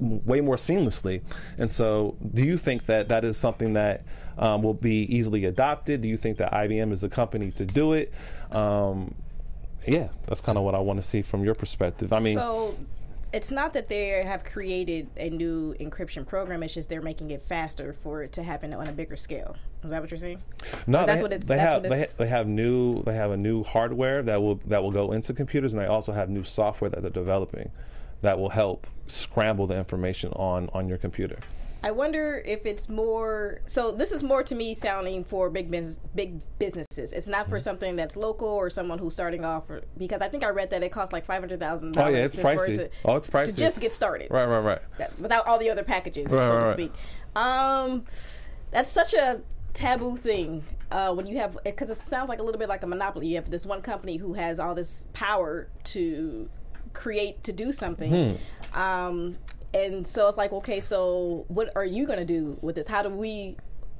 [0.00, 1.22] way more seamlessly.
[1.58, 4.02] And so, do you think that that is something that
[4.38, 6.00] um, will be easily adopted?
[6.02, 8.12] Do you think that IBM is the company to do it?
[8.50, 9.14] Um,
[9.86, 12.12] yeah, that's kind of what I want to see from your perspective.
[12.12, 12.76] I mean, so
[13.32, 16.62] it's not that they have created a new encryption program.
[16.62, 19.56] It's just they're making it faster for it to happen on a bigger scale.
[19.82, 20.40] Is that what you're saying?
[20.86, 21.82] no, that's they, what it's- they have.
[21.82, 23.02] They, it's- ha- they have new.
[23.02, 26.12] They have a new hardware that will that will go into computers, and they also
[26.12, 27.70] have new software that they're developing
[28.22, 31.38] that will help scramble the information on on your computer.
[31.84, 33.60] I wonder if it's more.
[33.66, 37.12] So this is more to me sounding for big business, big businesses.
[37.12, 37.64] It's not for Mm-hmm.
[37.64, 39.68] something that's local or someone who's starting off.
[39.68, 42.18] Or, because I think I read that it costs like five hundred thousand Oh yeah,
[42.18, 42.76] it's pricey.
[42.76, 43.54] To, oh, it's pricey.
[43.54, 44.80] to just get started, Right, right, right.
[44.98, 46.72] that- without all the other packages, Right, so right, to right.
[46.72, 46.92] speak.
[47.34, 48.04] Um,
[48.70, 49.40] that's such a
[49.74, 52.86] taboo thing uh, when you have because it sounds like a little bit like a
[52.86, 53.26] monopoly.
[53.26, 56.48] You have this one company who has all this power to
[56.92, 58.36] create to do something.
[58.72, 58.80] Hmm.
[58.80, 59.36] Um,
[59.74, 62.86] and so it's like, okay, so what are you going to do with this?
[62.86, 63.56] How do we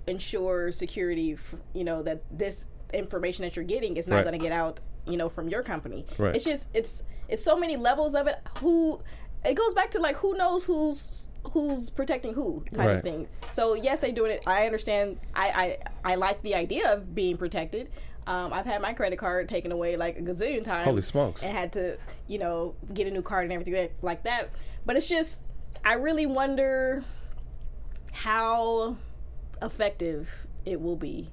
[0.07, 1.33] ensure security?
[1.35, 4.24] f you know that this information that you're getting is not Right.
[4.24, 4.81] going to get out.
[5.05, 6.07] You know, from your company.
[6.16, 6.37] Right.
[6.37, 8.37] It's just it's it's so many levels of it.
[8.59, 9.00] Who
[9.44, 12.96] it goes back to like who knows who's who's protecting who type Right.
[12.98, 13.26] of thing.
[13.50, 14.44] So yes, they doing it.
[14.46, 15.18] I understand.
[15.35, 17.90] I I, I like the idea of being protected.
[18.27, 20.85] Um, I've had my credit card taken away like a gazillion times.
[20.85, 21.43] Holy smokes.
[21.43, 21.97] And had to
[22.29, 24.51] you know get a new card and everything like- like that.
[24.87, 25.41] But it's just
[25.85, 27.05] I really wonder
[28.13, 28.97] how
[29.61, 31.31] effective it will be.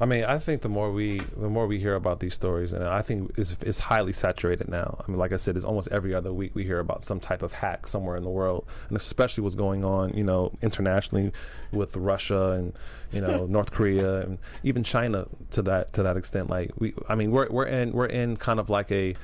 [0.00, 2.84] I mean, I think the more we the more we hear about these stories, and
[2.84, 5.02] I think it's, it's highly saturated now.
[5.06, 7.42] I mean, like I said, it's almost every other week we hear about some type
[7.42, 11.32] of hack somewhere in the world, and especially what's going on, you know, internationally
[11.72, 12.72] with Russia and
[13.12, 16.50] you know North Korea and even China to that to that extent.
[16.50, 19.14] Like we, I mean, we're we're in we're in kind of like a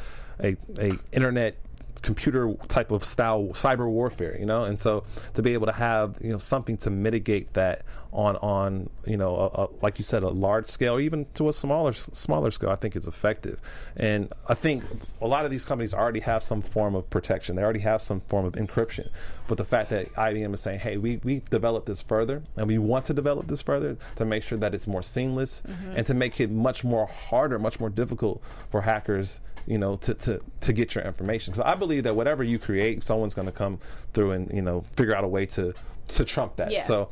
[0.41, 1.57] a, a internet
[2.03, 6.17] computer type of style cyber warfare, you know, and so to be able to have
[6.21, 10.23] you know something to mitigate that on on you know a, a, like you said
[10.23, 13.61] a large scale, even to a smaller smaller scale, I think it's effective,
[13.97, 14.85] and I think
[15.21, 17.57] a lot of these companies already have some form of protection.
[17.57, 19.09] They already have some form of encryption,
[19.49, 22.79] but the fact that IBM is saying, hey, we we've developed this further, and we
[22.79, 25.97] want to develop this further to make sure that it's more seamless mm-hmm.
[25.97, 30.15] and to make it much more harder, much more difficult for hackers you know, to,
[30.15, 31.53] to, to get your information.
[31.53, 33.79] Because I believe that whatever you create, someone's going to come
[34.13, 35.73] through and, you know, figure out a way to,
[36.09, 36.71] to trump that.
[36.71, 36.83] Yeah.
[36.83, 37.11] So,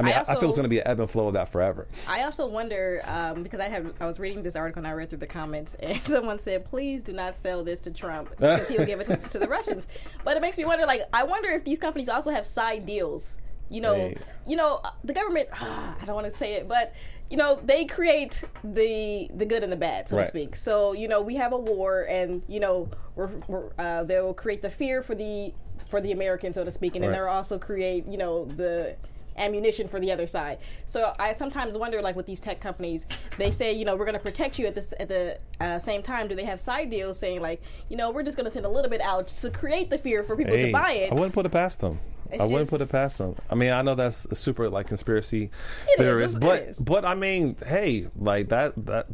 [0.00, 1.34] I mean, I I, I feel it's going to be an ebb and flow of
[1.34, 1.86] that forever.
[2.08, 5.10] I also wonder um, because I have I was reading this article and I read
[5.10, 8.86] through the comments and someone said, "Please do not sell this to Trump because he'll
[8.86, 9.86] give it to, to the Russians."
[10.24, 13.36] But it makes me wonder, like, I wonder if these companies also have side deals.
[13.68, 14.16] You know, Hey.
[14.46, 15.48] you know, uh, the government.
[15.52, 16.92] I don't want to say it, but
[17.30, 20.22] you know, they create the the good and the bad, so Right.
[20.22, 20.56] to speak.
[20.56, 24.62] So you know, we have a war, and you know, we're, we're, uh, they'll create
[24.62, 25.52] the fear for the
[25.86, 28.96] for the American, so to speak, and then they'll also create, you know, the
[29.40, 30.58] ammunition for the other side.
[30.86, 33.06] So I sometimes wonder, like with these tech companies,
[33.38, 36.02] they say, you know, we're going to protect you at this at the uh, same
[36.02, 36.28] time.
[36.28, 38.68] Do they have side deals saying like, you know, we're just going to send a
[38.68, 41.10] little bit out to create the fear for people to buy it?
[41.10, 41.98] I wouldn't put it past them.
[42.32, 43.34] It's I wouldn't put it past them.
[43.48, 45.50] I mean, I know that's a super like conspiracy
[45.96, 46.78] theorist, but is.
[46.78, 49.08] but I mean, hey, like that that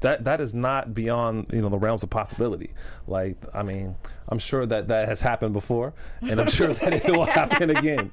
[0.00, 2.74] that that is not beyond you know the realms of possibility.
[3.06, 3.96] Like, I mean,
[4.28, 8.10] I'm sure that that has happened before, and I'm sure that it will happen again.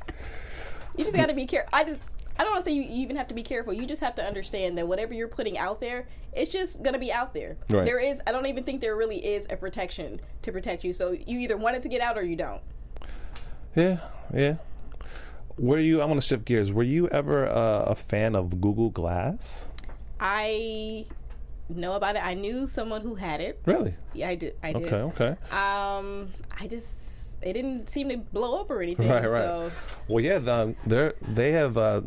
[0.97, 1.69] You just got to be careful.
[1.73, 2.03] I just.
[2.37, 3.71] I don't want to say you even have to be careful.
[3.71, 6.99] You just have to understand that whatever you're putting out there, it's just going to
[6.99, 7.55] be out there.
[7.69, 7.85] Right.
[7.85, 10.91] There is, I don't even think there really is a protection to protect you.
[10.91, 12.61] So you either want it to get out or you don't.
[13.73, 13.99] Yeah,
[14.33, 14.55] yeah.
[15.57, 16.01] Were you?
[16.01, 16.73] I want to shift gears.
[16.73, 19.69] Were you ever uh, a fan of Google Glass?
[20.19, 21.05] I
[21.69, 22.25] know about it.
[22.25, 23.61] I knew someone who had it.
[23.65, 23.95] Really?
[24.13, 24.55] Yeah, I did.
[24.61, 24.91] I did.
[24.91, 25.29] Okay, okay.
[25.51, 29.07] Um, I just it didn't seem to blow up or anything.
[29.09, 29.41] Right, right.
[29.43, 29.71] So
[30.09, 32.01] Well, yeah, the, they're they have uh,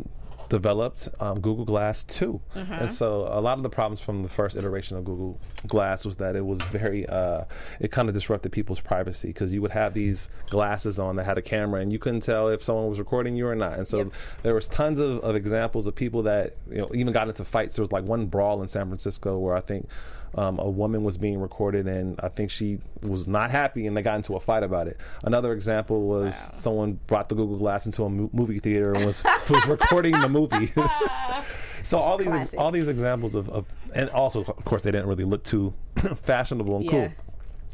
[0.49, 2.73] developed um, Google Glass 2 Mm-hmm.
[2.73, 6.17] and so a lot of the problems from the first iteration of Google Glass was
[6.17, 7.45] that it was very uh,
[7.81, 11.37] it kind of disrupted people's privacy because you would have these glasses on that had
[11.39, 13.99] a camera and you couldn't tell if someone was recording you or not, and so
[13.99, 14.13] Yep.
[14.43, 17.77] there was tons of, of examples of people that you know even got into fights.
[17.77, 19.87] There was like one brawl in San Francisco where I think.
[20.35, 24.03] Um, a woman was being recorded, and I think she was not happy, and they
[24.03, 24.99] got into a fight about it.
[25.25, 29.25] Another example was someone brought the Google Glass into a mo- movie theater and was
[29.49, 30.67] was recording the movie.
[31.83, 35.07] so all these ex- all these examples of, of, and also of course they didn't
[35.09, 35.73] really look too
[36.23, 36.91] fashionable and Yeah.
[36.91, 37.09] cool.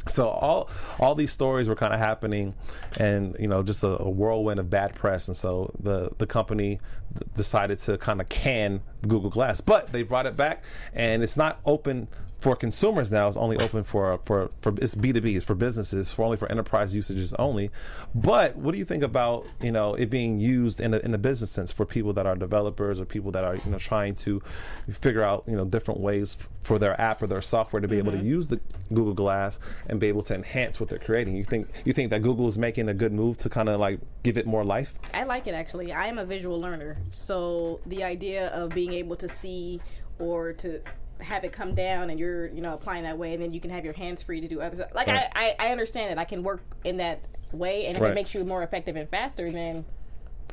[0.07, 0.69] So all
[1.01, 2.55] all these stories were kind of happening,
[2.99, 5.29] and you know, just a, a whirlwind of bad press.
[5.29, 6.79] And so the the company
[7.14, 10.62] d- decided to kind of can Google Glass, but they brought it back,
[10.93, 12.09] and it's not open
[12.44, 13.26] for consumers now.
[13.26, 15.35] It's only open for for for it's B two B.
[15.35, 17.70] It's for businesses, for only for enterprise usages only.
[18.14, 21.18] But what do you think about you know it being used in a, in a
[21.18, 24.42] business sense for people that are developers or people that are you know trying to
[24.92, 28.12] figure out you know different ways for their app or their software to be able
[28.12, 28.26] to mm-hmm.
[28.26, 28.61] use the
[28.92, 31.37] Google Glass and be able to enhance what they're creating.
[31.37, 34.00] You think you think that Google is making a good move to kind of like
[34.22, 34.98] give it more life?
[35.14, 35.94] I like it actually.
[35.94, 39.80] I am a visual learner, so the idea of being able to see
[40.18, 40.80] or to
[41.24, 43.70] have it come down and you're you know applying that way, and then you can
[43.70, 44.90] have your hands free to do other stuff.
[44.94, 45.26] Like Right.
[45.34, 47.20] I, I, I understand that I can work in that
[47.52, 48.12] way, and if Right.
[48.12, 49.84] it makes you more effective and faster, then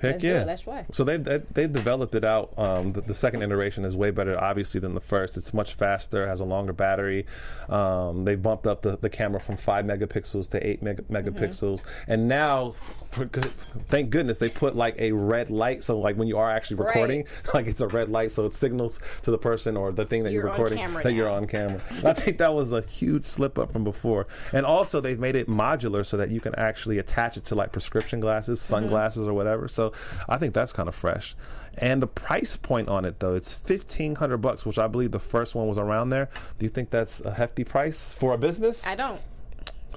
[0.02, 0.44] Heck Let's yeah.
[0.44, 0.86] That's why.
[0.92, 2.54] So they they, they developed it out.
[2.58, 5.38] Um, the, the second iteration is way better, obviously, than the first.
[5.38, 7.26] It's much faster, has a longer battery.
[7.70, 12.28] Um, they bumped up the, the camera from five megapixels to eight meg- megapixels, and
[12.28, 12.74] now,
[13.12, 15.84] for good, thank goodness, they put like a red light.
[15.84, 16.88] So like when you are actually Right.
[16.88, 20.24] recording, like it's a red light, so it signals to the person or the thing
[20.24, 21.82] that you're, You're recording that you're on camera.
[22.04, 24.28] I think that was a huge slip up from before.
[24.54, 27.72] And also, they've made it modular so that you can actually attach it to like
[27.72, 28.70] prescription glasses, Mm-hmm.
[28.70, 29.68] sunglasses, or whatever.
[29.68, 29.91] So
[30.28, 31.36] I think that's kind of fresh.
[31.78, 35.20] And the price point on it, though, it's fifteen hundred bucks, which I believe the
[35.20, 36.30] first one was around there.
[36.60, 38.86] Do you think that's a hefty price for a business?
[38.86, 39.22] I don't.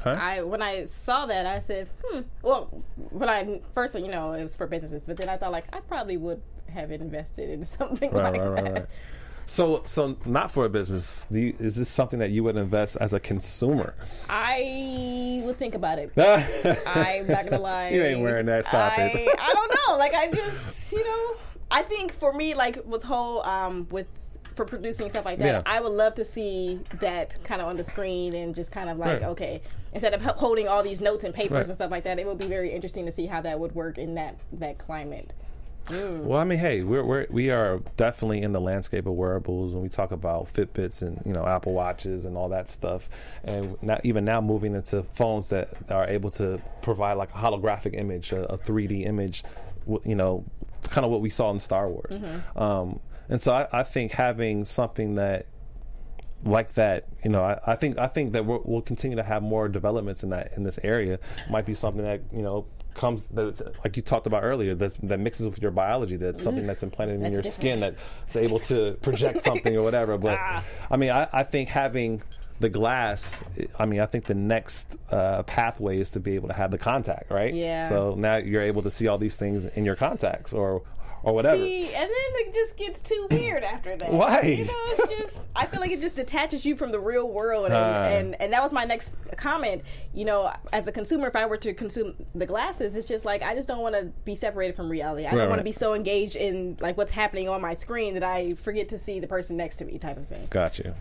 [0.01, 0.17] Huh?
[0.21, 2.21] I when I saw that, I said, hmm.
[2.43, 5.65] Well, when I first, you know, it was for businesses, but then I thought like
[5.75, 8.75] I probably would have invested in something right, like right, right, that.
[8.75, 8.87] right.
[9.47, 11.27] So, so not for a business.
[11.31, 13.95] Do you, is this something that you would invest as a consumer?
[14.29, 16.13] I would think about it.
[16.87, 17.91] I'm not gonna lie.
[17.91, 18.65] You ain't wearing that.
[18.67, 19.39] Stop I, it.
[19.39, 19.97] I don't know.
[19.99, 21.35] Like I just, you know,
[21.71, 24.07] I think for me, like with whole, um, with
[24.55, 25.63] for producing stuff like that, Yeah.
[25.67, 28.99] I would love to see that kind of on the screen and just kind of
[28.99, 29.29] like, Right.
[29.31, 29.61] okay,
[29.93, 31.67] instead of holding all these notes and papers Right.
[31.67, 33.99] and stuff like that, it would be very interesting to see how that would work
[33.99, 35.33] in that that climate.
[35.91, 39.83] Well, I mean, hey, we're, we're we are definitely in the landscape of wearables, and
[39.83, 43.09] we talk about Fitbits and you know Apple Watches and all that stuff,
[43.45, 47.95] and not even now moving into phones that are able to provide like a holographic
[47.99, 49.45] image, a, a 3D image,
[50.05, 50.45] you know,
[50.85, 52.21] kind of what we saw in Star Wars.
[52.57, 55.47] Um, and so I, I think having something that
[56.45, 59.43] like that, you know, I, I think I think that we'll, we'll continue to have
[59.43, 61.19] more developments in that in this area.
[61.51, 65.19] Might be something that you know comes that like you talked about earlier that's, that
[65.19, 66.17] mixes with your biology.
[66.17, 67.55] That's something that's implanted in That's your different.
[67.55, 70.17] skin that's able to project something or whatever.
[70.17, 70.39] But
[70.91, 72.23] I mean, I, I think having
[72.61, 73.43] the glass.
[73.79, 76.79] I mean, I think the next uh, pathway is to be able to have the
[76.79, 77.53] contact, right?
[77.53, 77.89] Yeah.
[77.89, 80.83] So now you're able to see all these things in your contacts or
[81.25, 81.57] or whatever.
[81.65, 84.13] See, and then it just gets too weird after that.
[84.13, 84.43] Why?
[84.43, 87.67] You know, it's just I feel like it just detaches you from the real world,
[87.67, 88.05] and, Ah.
[88.05, 89.83] and and that was my next comment.
[90.13, 93.43] You know, as a consumer, if I were to consume the glasses, it's just like
[93.43, 95.25] I just don't want to be separated from reality.
[95.27, 95.57] I Right, don't want right.
[95.59, 98.99] to be so engaged in like what's happening on my screen that I forget to
[98.99, 100.47] see the person next to me, type of thing.
[100.51, 100.95] Got you.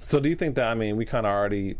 [0.00, 1.76] So do you think that I mean we kind of already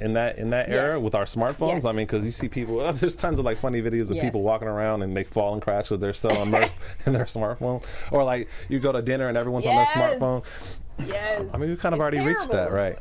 [0.00, 1.02] in that in that era Yes.
[1.04, 1.74] with our smartphones?
[1.74, 1.84] Yes.
[1.84, 2.92] I mean, because you see people.
[2.94, 4.24] there's tons of like funny videos of Yes.
[4.24, 7.82] people walking around and they fall and crash because they're so immersed in their smartphone,
[8.10, 10.44] or like you go to dinner and everyone's on their smartphone.
[11.06, 11.50] Yes.
[11.54, 12.98] I mean, we kind of It's already reached that, right?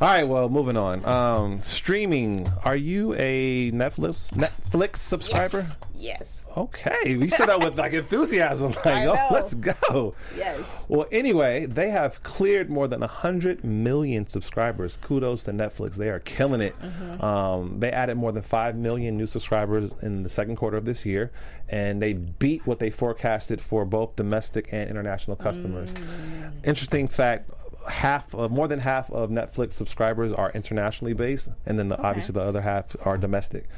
[0.00, 1.04] All right, well, moving on.
[1.06, 2.46] Um, streaming.
[2.64, 5.58] Are you a Netflix Netflix subscriber?
[5.58, 5.72] Yes.
[5.98, 6.45] Yes.
[6.56, 8.72] Okay, we said that with like enthusiasm.
[8.84, 10.14] Like, oh, let's go.
[10.34, 10.86] Yes.
[10.88, 14.96] Well, anyway, they have cleared more than 100 million subscribers.
[14.96, 15.96] Kudos to Netflix.
[15.96, 16.74] They are killing it.
[16.80, 17.22] Mm-hmm.
[17.22, 21.04] Um, they added more than 5 million new subscribers in the second quarter of this
[21.04, 21.30] year,
[21.68, 25.92] and they beat what they forecasted for both domestic and international customers.
[25.92, 26.52] Mm.
[26.64, 27.50] Interesting fact.
[27.86, 32.32] Half of more than half of Netflix subscribers are internationally based, and then the, obviously
[32.32, 33.68] the other half are domestic.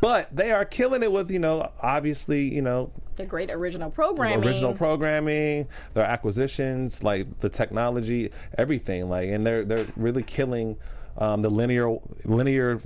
[0.00, 4.46] But they are killing it with you know obviously you know The great original programming.
[4.46, 9.08] original programming, their acquisitions, like the technology, everything.
[9.08, 10.76] Like, and they're they're really killing
[11.18, 12.80] um, the linear linear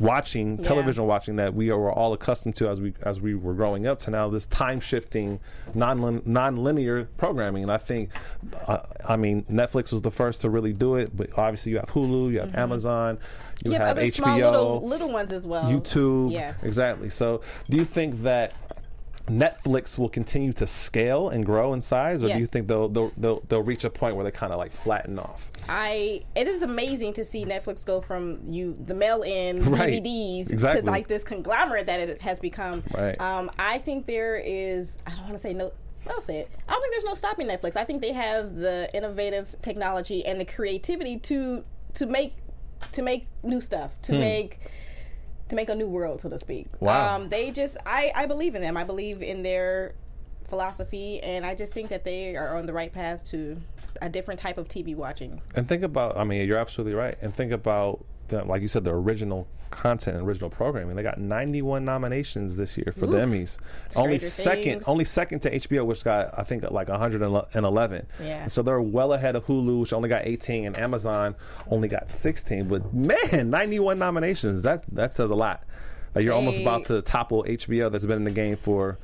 [0.00, 0.64] watching Yeah.
[0.64, 4.00] television watching that we were all accustomed to as we as we were growing up
[4.00, 5.38] to now this time shifting
[5.74, 8.10] non non-linear programming and I think
[8.66, 11.88] uh, I mean Netflix was the first to really do it but obviously you have
[11.90, 13.18] Hulu you have Amazon
[13.64, 13.80] you, Mm-hmm.
[13.80, 15.64] Have, other HBO small little little ones as well.
[15.64, 16.32] YouTube.
[16.32, 16.54] Yeah.
[16.62, 17.10] Exactly.
[17.10, 18.54] So, do you think that
[19.28, 23.12] Netflix will continue to scale and grow in size, or do you think they'll they'll,
[23.16, 25.50] they'll, they'll reach a point where they kind of like flatten off?
[25.68, 30.02] I it is amazing to see Netflix go from you the mail in Right.
[30.02, 30.82] DVDs Exactly.
[30.82, 32.82] to like this conglomerate that it has become.
[32.92, 33.20] Right.
[33.20, 35.72] Um, I think there is I don't want to say no
[36.08, 36.50] I'll say it.
[36.66, 37.76] I don't think there's no stopping Netflix.
[37.76, 41.62] I think they have the innovative technology and the creativity to
[41.94, 42.34] to make
[42.92, 44.58] to make new stuff, to make
[45.48, 46.66] to make a new world, so to speak.
[46.78, 47.16] Wow.
[47.16, 48.76] Um, they just I, I believe in them.
[48.76, 49.94] I believe in their
[50.50, 53.56] philosophy and I just think that they are on the right path to
[54.02, 55.40] a different type of TV watching.
[55.54, 57.16] And think about, I mean, you're absolutely right.
[57.22, 60.96] And think about, the, like you said, the original content and original programming.
[60.96, 63.58] They got 91 nominations this year for the Emmys.
[63.96, 64.88] only second, Things.
[64.88, 68.06] only second to HBO, which got I think like 111.
[68.20, 68.42] Yeah.
[68.42, 71.34] And so they're well ahead of Hulu, which only got 18, and Amazon
[71.70, 72.68] only got 16.
[72.68, 74.62] But man, 91 nominations.
[74.62, 75.64] That that says a lot.
[76.14, 78.98] Like you're almost about to topple HBO, that's been in the game for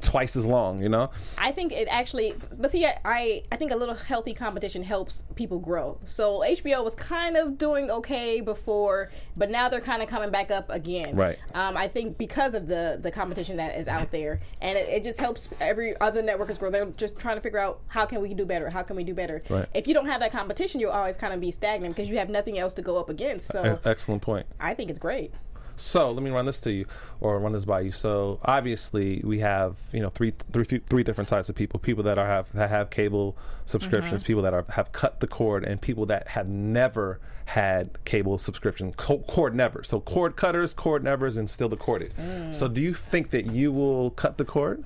[0.00, 0.82] twice as long.
[0.82, 1.10] You know.
[1.38, 5.58] I think it actually, but see, I- I think a little healthy competition helps people
[5.58, 5.98] grow.
[6.04, 10.50] So HBO was kind of doing okay before, but now they're kind of coming back
[10.50, 11.14] up again.
[11.16, 11.38] Right.
[11.54, 15.04] Um, I think because of the the competition that is out there, and it, it
[15.04, 16.70] just helps every other networkers grow.
[16.70, 19.14] They're just trying to figure out how can we do better, how can we do
[19.14, 19.40] better.
[19.48, 19.68] Right.
[19.74, 22.28] If you don't have that competition, you'll always kind of be stagnant because you have
[22.28, 23.46] nothing else to go up against.
[23.52, 24.46] So Excellent point.
[24.60, 25.32] I think it's great.
[25.76, 26.86] So let me run this to you,
[27.20, 27.92] or run this by you.
[27.92, 32.18] So obviously we have you know three three three different types of people: people that
[32.18, 34.26] are have that have cable subscriptions, Mm-hmm.
[34.26, 38.92] people that are have cut the cord, and people that have never had cable subscription
[38.92, 39.82] cord never.
[39.82, 42.14] So cord cutters, cord nevers, and still the corded.
[42.16, 42.54] Mm.
[42.54, 44.84] So do you think that you will cut the cord?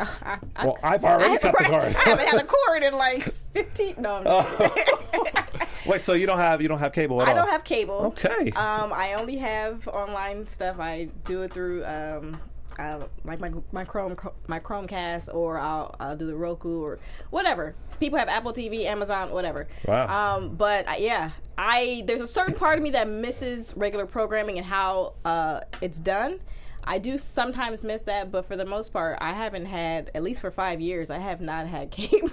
[0.00, 1.82] I, I, Well, I've already I, cut the cord.
[1.82, 3.22] I haven't had a cord in like
[3.54, 3.96] 15.
[3.98, 4.78] No, I'm just.
[5.86, 7.38] Wait, so you don't have you don't have cable at I all?
[7.38, 8.14] don't have cable.
[8.16, 8.50] Okay.
[8.52, 10.76] Um, I only have online stuff.
[10.78, 12.38] I do it through um,
[12.78, 16.98] uh, like my my Chrome my Chromecast, or I'll I'll do the Roku or
[17.30, 17.74] whatever.
[17.98, 19.68] People have Apple TV, Amazon, whatever.
[19.86, 20.36] Wow.
[20.36, 24.58] Um, but uh, yeah, I there's a certain part of me that misses regular programming
[24.58, 26.40] and how uh, it's done.
[26.84, 30.40] I do sometimes miss that, but for the most part, I haven't had at least
[30.40, 31.10] for five years.
[31.10, 32.30] I have not had cable.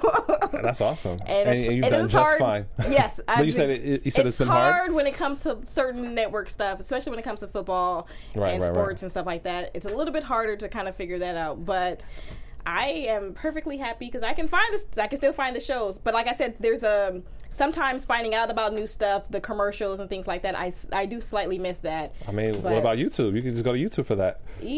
[0.52, 1.20] That's awesome.
[1.26, 2.40] and, it's, you've it done is just hard.
[2.40, 2.66] fine.
[2.92, 4.94] Yes, but you said it, you said it's been hard, hard.
[4.94, 8.62] when it comes to certain network stuff, especially when it comes to football Right, and
[8.64, 8.76] right, right.
[8.76, 9.72] sports and stuff like that.
[9.74, 12.04] It's a little bit harder to kind of figure that out, but.
[12.66, 14.86] I am perfectly happy because I can find this.
[14.98, 18.52] I can still find the shows, but like I said, there's a sometimes finding out
[18.52, 20.58] about new stuff, the commercials and things like that.
[20.58, 22.14] I, I do slightly miss that.
[22.28, 23.36] I mean, what about YouTube?
[23.36, 24.42] You can just go to YouTube for that.
[24.62, 24.78] Yeah,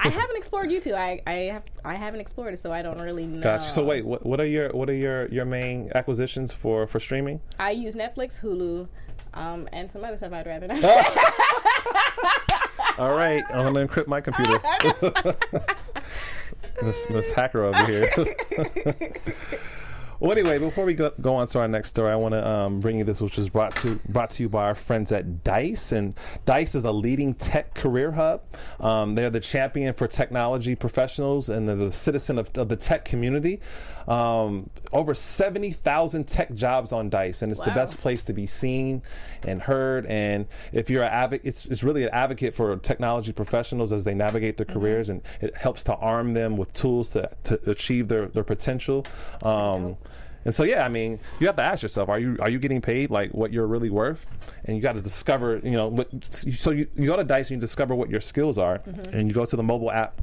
[0.00, 0.94] I haven't explored YouTube.
[0.94, 3.42] I I have I haven't explored it, so I don't really know.
[3.42, 3.70] Gotcha.
[3.70, 7.40] So wait, what, what are your what are your your main acquisitions for for streaming?
[7.58, 8.86] I use Netflix, Hulu,
[9.34, 10.82] um, and some other stuff I'd rather not.
[12.98, 14.58] All right, I'm gonna encrypt my computer.
[16.82, 18.10] Miss Miss Hacker over here.
[20.20, 22.80] well, anyway, before we go, go on to our next story, I want to um,
[22.80, 25.92] bring you this, which is brought to brought to you by our friends at Dice,
[25.92, 28.42] and Dice is a leading tech career hub.
[28.80, 33.04] Um, they're the champion for technology professionals, and they're the citizen of, of the tech
[33.04, 33.60] community.
[34.08, 38.46] Um, over seventy thousand tech jobs on Dice, and it's the best place to be
[38.46, 39.02] seen
[39.42, 40.06] and heard.
[40.06, 44.14] And if you're an advocate, it's, it's really an advocate for technology professionals as they
[44.14, 48.26] navigate their careers, and it helps to arm them with tools to, to achieve their,
[48.26, 49.04] their potential.
[49.42, 49.96] Um,
[50.44, 52.80] and so, yeah, I mean, you have to ask yourself: Are you are you getting
[52.80, 54.24] paid like what you're really worth?
[54.64, 56.08] And you got to discover, you know, what.
[56.32, 58.80] So you, you go to Dice and you discover what your skills are,
[59.10, 60.20] and you go to the mobile app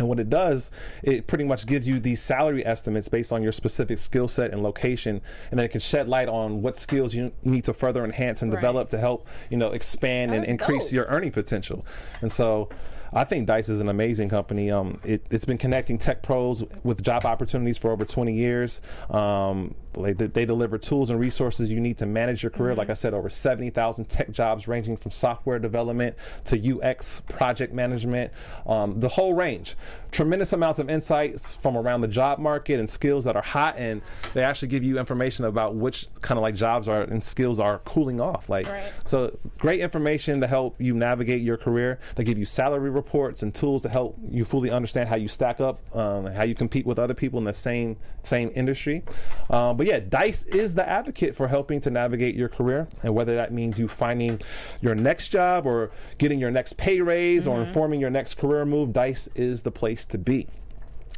[0.00, 0.70] and what it does,
[1.04, 4.62] it pretty much gives you these salary estimates based on your specific skill set and
[4.62, 5.20] location,
[5.50, 8.52] and then it can shed light on what skills you need to further enhance and
[8.52, 8.60] Right.
[8.60, 10.92] develop to help you know expand and increase dope.
[10.92, 11.84] your earning potential.
[12.22, 12.68] And so.
[13.12, 14.70] I think Dice is an amazing company.
[14.70, 18.80] Um, it, it's been connecting tech pros with job opportunities for over 20 years.
[19.10, 22.76] Um, they, they deliver tools and resources you need to manage your career.
[22.76, 28.32] Like I said, over 70,000 tech jobs ranging from software development to UX, project management,
[28.66, 29.74] um, the whole range.
[30.12, 34.00] Tremendous amounts of insights from around the job market and skills that are hot, and
[34.34, 37.78] they actually give you information about which kind of like jobs are and skills are
[37.80, 38.48] cooling off.
[38.48, 38.92] Like, Right.
[39.04, 41.98] so great information to help you navigate your career.
[42.14, 45.60] They give you salary reports and tools to help you fully understand how you stack
[45.60, 49.02] up, um, how you compete with other people in the same same industry.
[49.48, 53.34] Um, but yeah, Dice is the advocate for helping to navigate your career, and whether
[53.34, 54.40] that means you finding
[54.82, 58.92] your next job or getting your next pay raise or informing your next career move,
[58.92, 60.46] Dice is the place to be.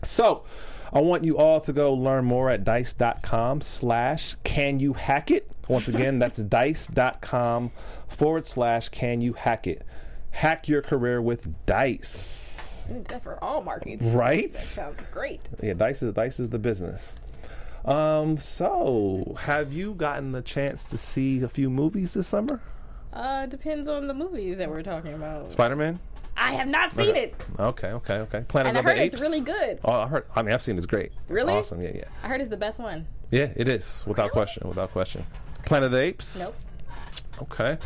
[0.05, 0.45] So,
[0.95, 5.51] I want you all to go learn more at dice.com slash can you hack it.
[5.67, 7.73] Once again, that's dice.com
[8.09, 9.85] forward slash can you hack it.
[10.33, 12.83] Hack your career with Dice.
[12.89, 14.05] That for all markets.
[14.09, 14.53] Right?
[14.53, 15.41] That sounds great.
[15.63, 17.15] Yeah, Dice is Dice is the business.
[17.85, 22.61] Um, so have you gotten a chance to see a few movies this summer?
[23.13, 25.53] Uh, depends on the movies that we're talking about.
[25.53, 26.01] Spider Man?
[26.37, 27.35] I have not seen it.
[27.59, 28.45] Okay, okay, okay.
[28.49, 29.81] Planet And I of the heard it's really good.
[29.85, 30.25] Oh, I heard.
[30.35, 31.13] I mean, I've seen it's great.
[31.29, 31.53] Really?
[31.55, 31.83] It's awesome.
[31.83, 32.05] Yeah, yeah.
[32.23, 33.07] I heard it's the best one.
[33.31, 34.67] Yeah, it is without question.
[34.67, 35.27] Without question.
[35.67, 36.41] Planet of the Apes.
[36.41, 36.55] Nope.
[37.43, 37.77] Okay.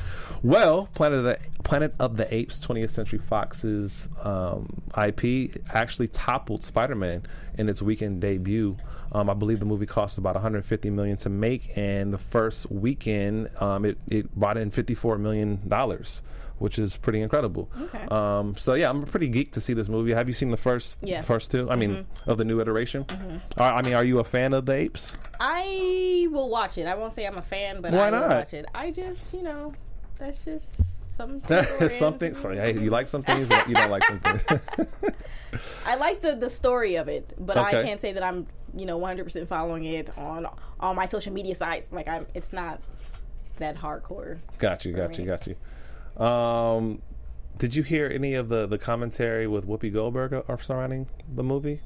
[0.43, 6.63] Well, Planet of the Planet of the Apes, 20th Century Fox's um, IP actually toppled
[6.63, 7.23] Spider-Man
[7.57, 8.77] in its weekend debut.
[9.13, 13.49] Um, I believe the movie cost about 150 million to make, and the first weekend
[13.59, 16.21] um, it, it brought in 54 million dollars,
[16.59, 17.71] which is pretty incredible.
[17.83, 18.07] Okay.
[18.11, 20.13] Um, so yeah, I'm pretty geeked to see this movie.
[20.13, 21.27] Have you seen the first Yes.
[21.27, 21.71] first two?
[21.71, 23.05] I mean, of the new iteration.
[23.57, 25.17] Are- I mean, are you a fan of the Apes?
[25.41, 26.87] I will watch it.
[26.87, 28.31] I won't say I'm a fan, but Why I will not?
[28.31, 28.67] watch it.
[28.75, 29.75] I just, you know,
[30.19, 31.43] that's just some.
[31.89, 32.35] something.
[32.35, 34.43] So, hey, you like some things, you don't like some things.
[35.87, 37.81] I like the the story of it, but Okay.
[37.81, 38.47] I can't say that I'm,
[38.77, 40.47] you know, 100% following it on
[40.81, 41.91] all my social media sites.
[41.93, 42.81] Like I'm, it's not
[43.59, 44.39] that hardcore.
[44.59, 45.57] got you, got For you, got you.
[46.17, 47.03] Um,
[47.59, 51.81] did you hear any of the the commentary with Whoopi Goldberg surrounding the movie?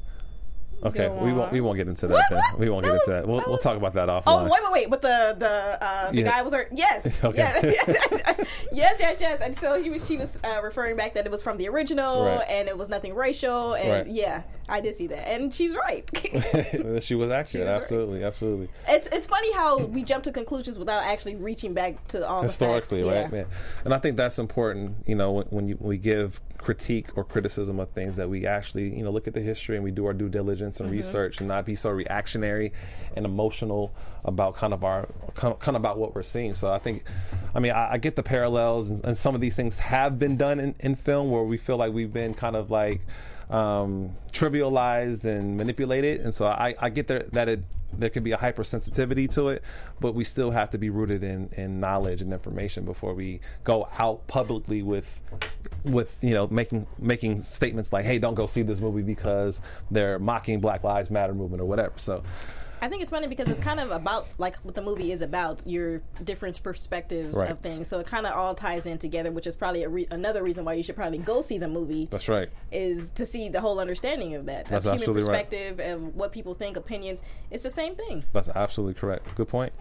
[0.82, 2.14] Okay, we won't we won't get into that.
[2.14, 2.24] What?
[2.30, 2.38] then.
[2.38, 2.58] What?
[2.58, 3.28] We won't That get into that.
[3.28, 4.22] We'll, that we'll was- talk about that offline.
[4.26, 4.90] Oh wait, wait, wait!
[4.90, 6.24] But the the uh, the Yeah.
[6.24, 6.68] guy was her.
[6.72, 7.36] Yes, Okay.
[7.38, 7.64] yes,
[8.72, 9.40] yes, yes, yes.
[9.42, 12.24] And so he was she was uh, referring back that it was from the original
[12.24, 12.46] Right.
[12.48, 13.74] and it was nothing racial.
[13.74, 14.06] And Right.
[14.06, 16.08] yeah, I did see that, and she's right.
[17.02, 17.66] she was accurate.
[17.66, 17.76] right.
[17.76, 18.68] absolutely, absolutely.
[18.88, 23.02] it's it's funny how we jump to conclusions without actually reaching back to all historically,
[23.02, 23.28] the right?
[23.32, 23.38] Yeah.
[23.40, 23.44] Yeah.
[23.84, 24.96] And I think that's important.
[25.06, 28.94] You know, when, when you, we give critique or criticism of things, that we actually,
[28.96, 30.84] you know, look at the history and we do our due diligence Mm-hmm.
[30.84, 32.72] and research, and not be so reactionary
[33.16, 33.92] and emotional
[34.24, 36.54] about kind of our kind of, kind of about what we're seeing.
[36.54, 37.04] So I think,
[37.54, 40.36] I mean, I, I get the parallels, and, and some of these things have been
[40.36, 43.00] done in, in film where we feel like we've been kind of like.
[43.50, 48.32] Um, trivialized and manipulated, and so I, I get there, that it there can be
[48.32, 49.62] a hypersensitivity to it,
[50.00, 53.88] but we still have to be rooted in, in knowledge and information before we go
[53.98, 55.20] out publicly with
[55.84, 60.18] with you know making making statements like, "Hey, don't go see this movie because they're
[60.18, 62.22] mocking Black Lives Matter movement or whatever." So.
[62.82, 65.60] I think it's funny because it's kind of about like what the movie is about
[65.66, 67.50] your different perspectives Right.
[67.50, 67.88] of things.
[67.88, 70.64] So it kind of all ties in together, which is probably a re- another reason
[70.64, 72.08] why you should probably go see the movie.
[72.10, 72.48] That's right.
[72.72, 74.66] is to see the whole understanding of that.
[74.66, 75.50] That's of human absolutely right.
[75.50, 77.22] perspective and what people think, opinions.
[77.50, 78.24] It's the same thing.
[78.32, 79.34] That's absolutely correct.
[79.34, 79.72] Good point.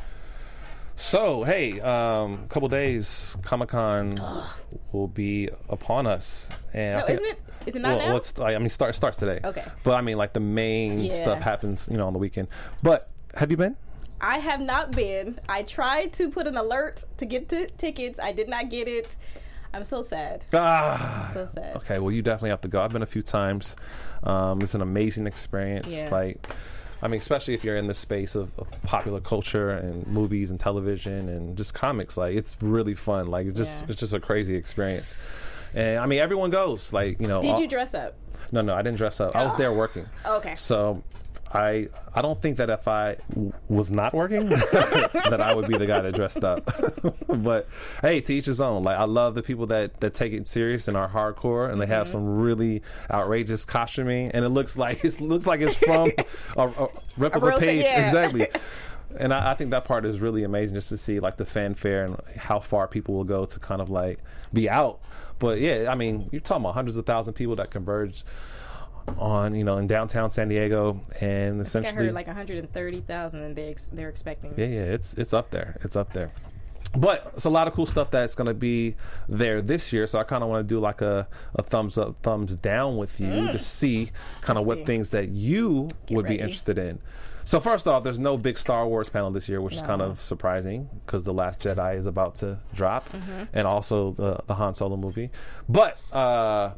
[0.96, 4.18] So, hey, um, couple days, Comic Con
[4.92, 7.40] will be upon us, and No, isn't it?
[7.66, 8.14] Is it not well, now?
[8.14, 9.40] What's I mean, start starts today.
[9.44, 9.64] Okay.
[9.84, 11.12] but I mean, like the main Yeah.
[11.12, 12.48] stuff happens, you know, on the weekend.
[12.84, 13.76] But have you been?
[14.22, 15.40] I have not been.
[15.48, 18.20] I tried to put an alert to get t- tickets.
[18.20, 19.16] I did not get it.
[19.74, 20.44] I'm so sad.
[20.54, 21.76] Ah, So sad.
[21.78, 22.82] Okay, well, you definitely have to go.
[22.82, 23.76] I've been a few times.
[24.24, 25.94] Um, it's an amazing experience.
[25.94, 26.10] Yeah.
[26.10, 26.48] Like,
[27.02, 30.60] I mean, especially if you're in the space of, of popular culture and movies and
[30.60, 32.18] television and just comics.
[32.18, 33.28] Like, it's really fun.
[33.28, 33.92] Like, it's just Yeah.
[33.92, 35.14] it's just a crazy experience.
[35.74, 36.92] And I mean, everyone goes.
[36.94, 38.16] Like, you know, Did all- you dress up?
[38.52, 39.36] No, no, I didn't dress up.
[39.36, 40.06] I was there working.
[40.26, 40.56] Okay.
[40.56, 41.04] So.
[41.52, 45.80] I I don't think that if I w- was not working that I would be
[45.80, 46.64] the guy that dressed up.
[47.28, 47.68] but
[48.04, 48.84] hey, to each his own.
[48.84, 51.88] Like I love the people that that take it serious and are hardcore, and they
[51.88, 52.12] have Mm-hmm.
[52.12, 56.12] some really outrageous costuming, and it looks like it looks like it's from
[56.56, 58.06] a, a replica thing, page yeah.
[58.06, 58.46] exactly.
[59.18, 62.06] And I, I think that part is really amazing just to see like the fanfare
[62.06, 64.20] and how far people will go to kind of like
[64.54, 65.00] be out.
[65.40, 68.24] But yeah, I mean, you're talking about hundreds of thousand people that converge
[69.18, 73.42] on you know in downtown San Diego, and I think I essentially, heard like 130,000,
[73.42, 74.54] and they ex- they're expecting.
[74.58, 76.32] yeah, yeah, it's it's up there, it's up there.
[76.98, 78.96] But it's a lot of cool stuff that's going to be
[79.28, 80.08] there this year.
[80.08, 83.20] So I kind of want to do like a, a thumbs up, thumbs down with
[83.20, 84.10] you to see
[84.42, 84.82] kind of what Mm.
[84.82, 84.86] see.
[84.86, 87.00] things that you would be interested in.
[87.50, 90.22] So first off, there's no big Star Wars panel this year, which is kind of
[90.22, 93.46] surprising because the Last Jedi is about to drop, Mm-hmm.
[93.54, 95.32] and also the the Han Solo movie.
[95.68, 96.74] But uh,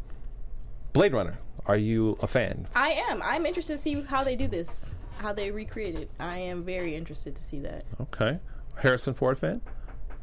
[0.94, 2.70] Blade Runner, are you a fan?
[2.74, 3.22] I am.
[3.22, 6.10] I'm interested to see how they do this, how they recreate it.
[6.22, 7.84] I am very interested to see that.
[8.00, 8.40] Okay,
[8.78, 9.60] Harrison Ford fan.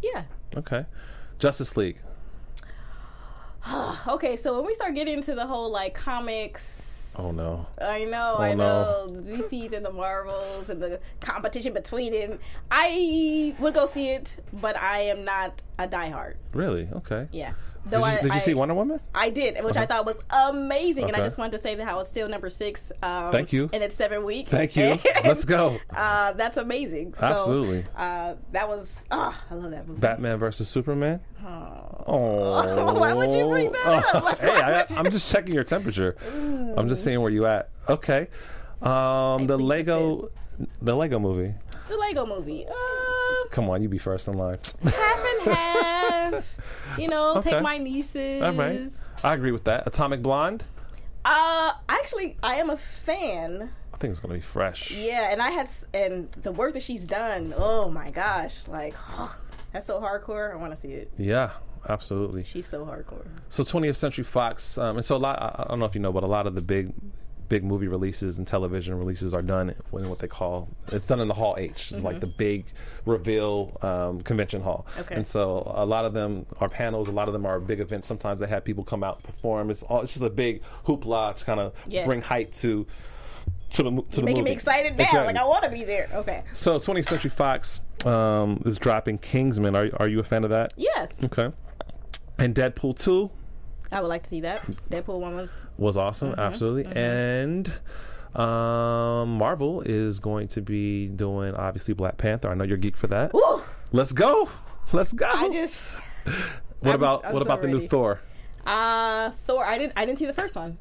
[0.03, 0.23] Yeah.
[0.57, 0.87] Okay,
[1.39, 2.01] Justice League.
[4.09, 6.95] Okay, so when we start getting into the whole like comics.
[7.17, 7.67] Oh no.
[7.81, 9.07] I know, Oh, I no.
[9.07, 9.21] know.
[9.21, 12.41] The DCs and the Marvels and the competition between it.
[12.71, 16.35] I would go see it, but I am not a diehard.
[16.53, 16.89] Really?
[16.93, 17.29] Okay.
[17.33, 17.75] Yes.
[17.85, 19.01] Did Though you, I, did you I- see Wonder Woman?
[19.15, 22.01] I did, which I thought was amazing, and I just wanted to say that how
[22.01, 22.93] it's still number six.
[23.03, 23.71] Um, Thank you.
[23.73, 24.51] And it's seven weeks.
[24.51, 24.99] Thank you.
[25.17, 25.79] And, Let's go.
[25.91, 27.15] Uh, that's amazing.
[27.15, 27.85] So, Absolutely.
[27.97, 29.05] Uh, that was.
[29.11, 30.01] Ah, I love that movie.
[30.01, 31.21] Batman versus Superman.
[31.45, 32.95] Oh.
[32.99, 34.25] Why would you bring that up?
[34.25, 36.17] Like, hey, I, I'm just checking your temperature.
[36.77, 37.69] I'm just seeing where you at.
[37.89, 38.29] Okay.
[38.83, 40.31] Um, the Lego,
[40.83, 41.55] the Lego movie.
[41.89, 42.67] the Lego movie.
[42.67, 44.59] Uh, Come on, you be first in line.
[44.85, 46.45] half and half.
[46.99, 47.51] You know, Okay.
[47.53, 48.43] take my nieces.
[48.43, 48.91] All right.
[49.23, 49.87] I agree with that.
[49.87, 50.65] Atomic Blonde.
[51.25, 53.71] Uh, actually, I am a fan.
[53.95, 54.91] I think it's gonna be fresh.
[54.91, 57.55] Yeah, and I had and the work that she's done.
[57.57, 58.95] Oh my gosh, like
[59.73, 60.53] that's so hardcore.
[60.53, 61.11] I want to see it.
[61.19, 61.51] Yeah,
[61.89, 62.45] absolutely.
[62.45, 63.27] She's so hardcore.
[63.49, 65.41] So 20th Century Fox, um, and so a lot.
[65.41, 66.93] I, I don't know if you know, but a lot of the big,
[67.49, 70.69] big movie releases and television releases are done in what they call.
[70.93, 71.93] It's done in the Hall H.
[71.93, 72.67] It's like the big
[73.07, 74.87] reveal um, convention hall.
[74.99, 75.15] Okay.
[75.15, 77.09] And so a lot of them are panels.
[77.09, 78.07] A lot of them are big events.
[78.07, 79.71] Sometimes they have people come out and perform.
[79.71, 80.03] It's all.
[80.03, 82.07] It's just a big hoopla to kind of Yes.
[82.07, 82.87] bring hype to.
[83.73, 84.43] To the, to the Making movie.
[84.45, 85.05] me excited now.
[85.05, 85.27] Exactly.
[85.35, 86.09] Like I want to be there.
[86.15, 86.43] Okay.
[86.55, 89.75] So 20th Century Fox um, is dropping Kingsman.
[89.77, 90.73] Are are you a fan of that?
[90.77, 91.51] Yes, Okay.
[92.39, 93.31] And Deadpool 2
[93.91, 94.65] I would like to see that.
[94.91, 95.63] Deadpool one was.
[95.79, 96.85] was awesome, Mm-hmm, absolutely.
[96.95, 97.73] And
[98.35, 102.51] um, Marvel is going to be doing obviously Black Panther.
[102.51, 103.33] I know you're geek for that.
[103.33, 103.63] Woo!
[103.93, 104.49] Let's go.
[104.93, 105.27] Let's go.
[105.27, 105.95] I just.
[106.81, 107.89] what I'm- about I'm what so about the new.
[107.89, 108.21] Thor?
[108.67, 109.65] Uh Thor.
[109.65, 109.95] I didn't.
[109.97, 110.77] I didn't see the first one.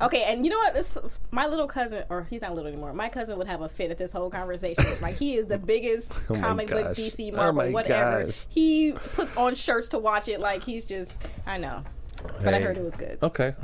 [0.00, 0.74] Okay, and you know what?
[0.74, 0.98] This
[1.30, 2.92] my little cousin, or he's not little anymore.
[2.92, 4.84] My cousin would have a fit at this whole conversation.
[5.00, 6.96] like he is the biggest Oh comic book.
[6.96, 8.24] DC, Oh Marvel, my whatever.
[8.26, 8.34] gosh.
[8.48, 10.40] He puts on shirts to watch it.
[10.40, 11.22] Like he's just.
[11.46, 11.84] I know,
[12.42, 13.18] but I heard it was good.
[13.22, 13.54] Okay.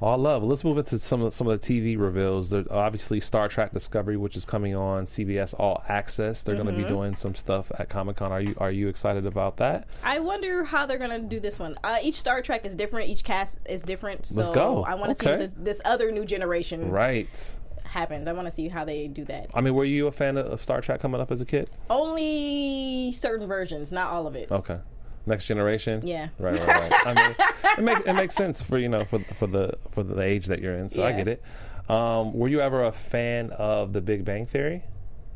[0.00, 0.42] All love.
[0.42, 2.50] Let's move into some of some of the TV reveals.
[2.50, 6.42] There, obviously, Star Trek Discovery, which is coming on CBS All Access.
[6.42, 6.76] They're going Mm-hmm.
[6.78, 8.32] to be doing some stuff at Comic Con.
[8.32, 9.88] Are you are you excited about that?
[10.02, 11.76] I wonder how they're gonna do this one.
[11.84, 13.08] Uh, each Star Trek is different.
[13.08, 14.26] Each cast is different.
[14.26, 14.82] So Let's go.
[14.84, 15.38] I want to Okay.
[15.38, 17.56] see if this, this other new generation Right.
[17.84, 18.26] happens.
[18.28, 19.50] I want to see how they do that.
[19.54, 21.68] I mean, were you a fan of Star Trek coming up as a kid?
[21.90, 24.50] Only certain versions, not all of it.
[24.50, 24.78] Okay.
[25.26, 26.00] Next generation.
[26.06, 26.28] Yeah.
[26.38, 27.06] Right, right, right.
[27.06, 27.36] I mean,
[27.78, 30.60] it makes it makes sense for you know for for the for the age that
[30.60, 30.88] you're in.
[30.88, 31.42] So I get it.
[31.88, 34.84] Um, were you ever a fan of The Big Bang Theory?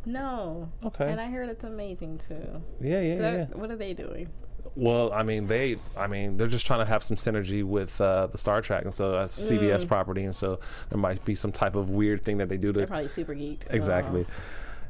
[0.07, 0.71] No.
[0.85, 1.11] Okay.
[1.11, 2.63] And I heard it's amazing too.
[2.81, 3.57] Yeah, yeah, That- yeah.
[3.57, 4.29] What are they doing?
[4.77, 8.27] Well, I mean, they, I mean, they're just trying to have some synergy with uh,
[8.29, 9.59] the Star Trek, and so that's Mm.
[9.61, 10.59] CBS property, and so
[10.89, 13.35] there might be some type of weird thing that they do to They're probably super
[13.35, 13.63] geeked.
[13.71, 14.27] Exactly.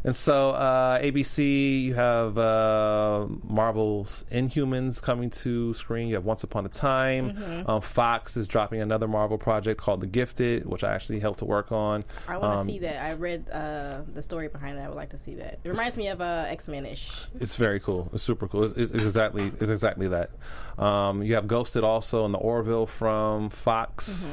[0.07, 6.09] And so uh, ABC, you have uh, Marvel's Inhumans coming to screen.
[6.09, 7.33] You have Once Upon a Time.
[7.33, 7.71] Mm-hmm.
[7.71, 11.47] Um, Fox is dropping another Marvel project called The Gifted, which I actually helped to
[11.47, 12.05] work on.
[12.29, 13.03] I want to Um, see that.
[13.03, 14.85] I read uh, the story behind that.
[14.85, 15.61] I would like to see that.
[15.65, 17.11] It reminds me of uh, X Men ish.
[17.41, 18.11] It's very cool.
[18.13, 18.65] It's super cool.
[18.65, 20.31] It's, it's exactly it's exactly that.
[20.79, 24.31] Um, you have Ghosted also in the Orville from Fox.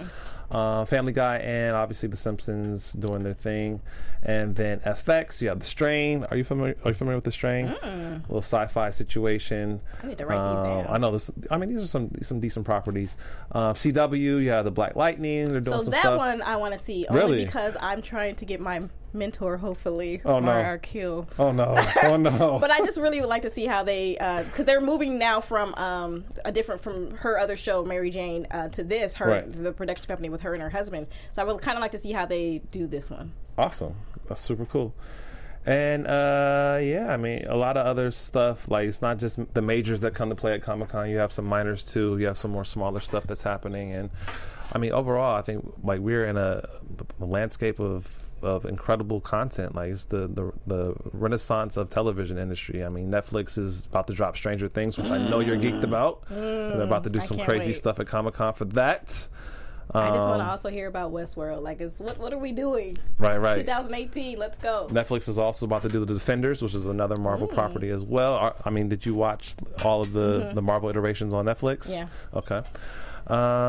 [0.52, 3.82] Uh, Family Guy and obviously The Simpsons doing their thing,
[4.22, 5.42] and then FX.
[5.42, 6.26] You have The Strain.
[6.30, 6.76] Are you familiar?
[6.84, 7.68] Are you familiar with The Strain?
[7.68, 9.80] A little sci-fi situation.
[10.04, 10.86] I need to write these Um, down.
[10.90, 11.32] I know this.
[11.50, 13.16] I mean, these are some some decent properties.
[13.52, 14.44] Uh, CW.
[14.44, 15.46] You have the Black Lightning.
[15.46, 16.18] They're doing So some that stuff.
[16.18, 17.46] one I want to see only Really?
[17.46, 18.82] because I'm trying to get my
[19.14, 20.74] mentor, hopefully, Oh, no.
[20.74, 21.28] Akil.
[21.40, 21.76] Oh no!
[22.04, 22.58] Oh no!
[22.60, 24.14] But I just really would like to see how they,
[24.50, 28.70] because they're moving now from um, a different from her other show, Mary Jane, uh,
[28.70, 29.64] to this, her Right.
[29.64, 31.08] the production company with her and her husband.
[31.34, 33.34] So I would kind of like to see how they do this one.
[33.58, 33.96] Awesome.
[34.28, 34.94] That's super cool.
[35.66, 38.68] And uh, yeah, I mean, a lot of other stuff.
[38.68, 41.10] Like it's not just the majors that come to play at Comic Con.
[41.10, 42.18] You have some minors too.
[42.18, 43.92] You have some more smaller stuff that's happening.
[43.94, 44.10] And
[44.74, 46.68] I mean, overall, I think like we're in a,
[47.20, 49.76] a landscape of of incredible content.
[49.76, 52.84] Like it's the, the the renaissance of television industry.
[52.84, 56.24] I mean, Netflix is about to drop Stranger Things, which I know you're geeked about.
[56.30, 56.38] And
[56.74, 57.76] they're about to do I some crazy wait.
[57.78, 59.28] stuff at Comic Con for that.
[59.94, 61.64] I just want to Um, also hear about Westworld.
[61.64, 62.98] Like, is what what are we doing?
[63.18, 63.58] right, right.
[63.58, 64.40] 2018.
[64.40, 64.88] Let's go.
[64.90, 68.36] Netflix is also about to do the Defenders, which is another Marvel property as well.
[68.36, 71.90] Are- I mean, did you watch all of the the Marvel iterations on Netflix?
[71.94, 72.08] Yeah.
[72.34, 72.62] Okay.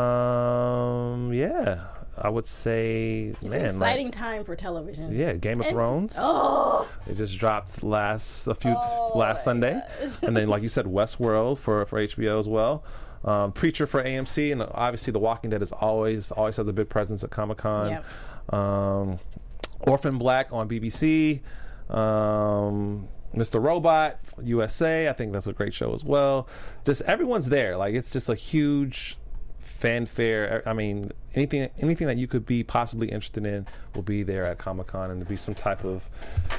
[0.03, 1.33] Um.
[1.33, 1.87] Yeah,
[2.17, 5.15] I would say, It's man, an like- exciting time for television.
[5.15, 6.17] yeah, Game of And- Thrones.
[6.19, 9.81] Oh, It just dropped last a few Oh last Sunday,
[10.23, 12.85] and then like you said, Westworld for for HBO as well.
[13.25, 16.89] Um, Preacher for AMC, and obviously The Walking Dead is always always has a big
[16.89, 17.91] presence at Comic Con.
[17.93, 18.53] Yep.
[18.55, 19.19] Um,
[19.81, 21.41] Orphan Black on BBC.
[21.89, 23.63] Um, Mr.
[23.63, 26.49] Robot USA, I think that's a great show as well.
[26.85, 27.77] Just everyone's there.
[27.77, 29.17] Like it's just a huge
[29.83, 30.63] fanfare.
[30.65, 33.67] I mean, anything anything that you could be possibly interested in
[33.97, 36.09] will be there at Comic Con, and to be some type of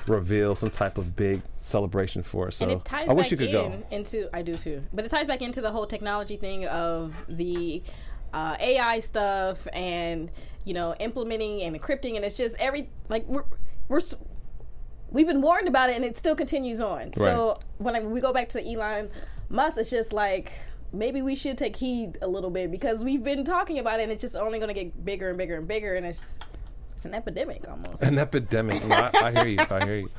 [0.07, 2.57] reveal, some type of big celebration for us.
[2.57, 3.83] So and it ties I wish you could in go.
[3.91, 7.81] into I do too, but it ties back into the whole technology thing of the
[8.33, 10.29] uh, AI stuff and
[10.65, 13.45] you know implementing and encrypting, and it's just every like we're
[13.87, 14.01] we're
[15.11, 17.13] we've been warned about it, and it still continues on.
[17.15, 19.09] So when I, we go back to Elon
[19.47, 20.51] Musk, it's just like
[20.93, 24.11] maybe we should take heed a little bit because we've been talking about it, and
[24.11, 26.39] it's just only going to get bigger and bigger and bigger, and it's
[26.95, 28.01] it's an epidemic almost.
[28.03, 28.81] An epidemic.
[28.85, 29.65] I, I hear you.
[29.69, 30.09] I hear you.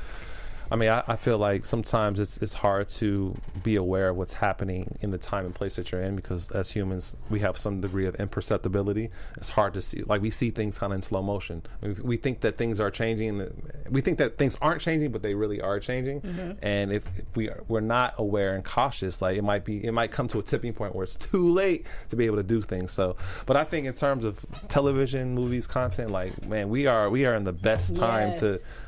[0.71, 4.35] I mean, I, I feel like sometimes it's it's hard to be aware of what's
[4.35, 7.81] happening in the time and place that you're in because as humans we have some
[7.81, 9.09] degree of imperceptibility.
[9.37, 10.03] It's hard to see.
[10.03, 11.63] Like we see things kind of in slow motion.
[11.81, 13.47] We, we think that things are changing.
[13.89, 16.21] We think that things aren't changing, but they really are changing.
[16.21, 16.51] Mm-hmm.
[16.61, 19.91] And if, if we are, we're not aware and cautious, like it might be, it
[19.91, 22.61] might come to a tipping point where it's too late to be able to do
[22.61, 22.91] things.
[22.91, 27.25] So, but I think in terms of television, movies, content, like man, we are we
[27.25, 28.84] are in the best time to Yes.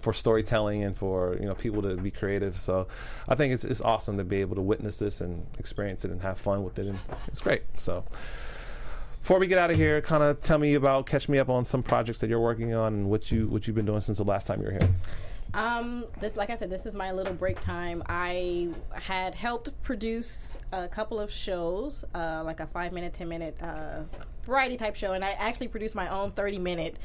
[0.00, 2.58] For storytelling and for you know people to be creative.
[2.58, 2.86] So
[3.28, 6.20] I think it's it's awesome to be able to witness this and experience it and
[6.22, 6.98] have fun with it, and
[7.28, 7.62] it's great.
[7.76, 8.04] So
[9.20, 11.64] before we get out of here, kind of tell me about catch me up on
[11.64, 14.24] some projects that you're working on and what you what you've been doing since the
[14.24, 14.88] last time you were here.
[15.52, 18.04] Um, this, like I said, this is my little break time.
[18.06, 23.60] I had helped produce a couple of shows, uh, like a five minute, ten minute
[23.60, 24.02] uh,
[24.44, 26.98] variety type show, and I actually produced my own thirty minute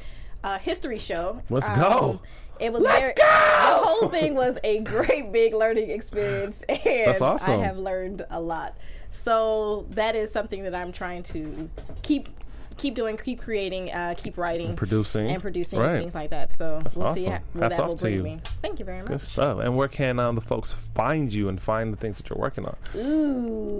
[0.44, 1.42] uh, history show.
[1.50, 2.20] Let's Um, go.
[2.60, 3.22] It was Let's very, go!
[3.22, 7.60] The whole thing was a great big learning experience, and That's awesome.
[7.60, 8.76] I have learned a lot.
[9.10, 11.70] So that is something that I'm trying to
[12.02, 12.28] keep
[12.76, 15.30] keep doing, keep creating, uh, keep writing, and Producing.
[15.30, 15.92] and producing Right.
[15.92, 16.52] and things like that.
[16.52, 17.42] So we'll see awesome.
[17.54, 18.40] where Hats that will bring me.
[18.60, 19.08] Thank you very much.
[19.08, 19.60] Good stuff.
[19.60, 22.66] And where can um, the folks find you and find the things that you're working
[22.66, 22.76] on?
[22.96, 23.78] Ooh,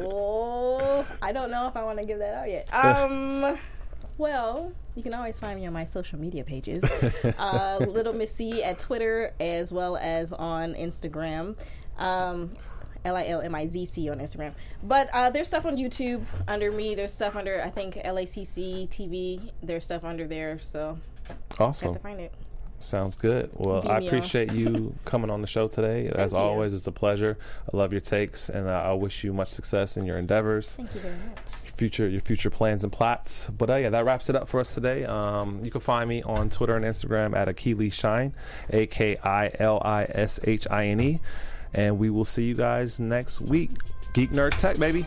[0.00, 2.66] Oh, I don't know if I want to give that out yet.
[2.74, 3.58] Um,
[4.18, 6.84] well, you can always find me on my social media pages,
[7.38, 11.56] uh, Little Missy at Twitter as well as on Instagram.
[11.98, 12.54] Um,
[13.04, 14.54] L I L M I Z C on Instagram.
[14.82, 16.94] But uh, there's stuff on YouTube under me.
[16.94, 19.50] There's stuff under I think LACC TV.
[19.62, 20.58] There's stuff under there.
[20.62, 20.98] So
[21.58, 21.88] Awesome.
[21.88, 22.32] have to find it.
[22.84, 23.50] Sounds good.
[23.54, 26.08] Well, Beam I appreciate you coming on the show today.
[26.14, 26.38] As you.
[26.38, 27.38] always, it's a pleasure.
[27.72, 30.68] I love your takes, and uh, I wish you much success in your endeavors.
[30.70, 31.38] Thank you very much.
[31.76, 33.48] future your future plans and plots.
[33.48, 35.04] But uh, yeah, that wraps it up for us today.
[35.04, 38.34] Um, you can find me on Twitter and Instagram at Akili Shine,
[38.70, 41.20] A K I L I S H I N E,
[41.72, 43.70] and we will see you guys next week.
[44.12, 45.06] Geek Nerd Tech, baby.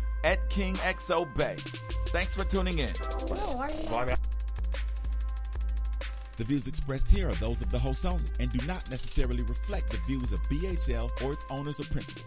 [0.23, 1.55] at KingXO Bay.
[2.07, 2.89] Thanks for tuning in.
[2.89, 4.15] Whoa, why are you
[6.37, 9.91] The views expressed here are those of the host only and do not necessarily reflect
[9.91, 12.25] the views of BHL or its owners or principals.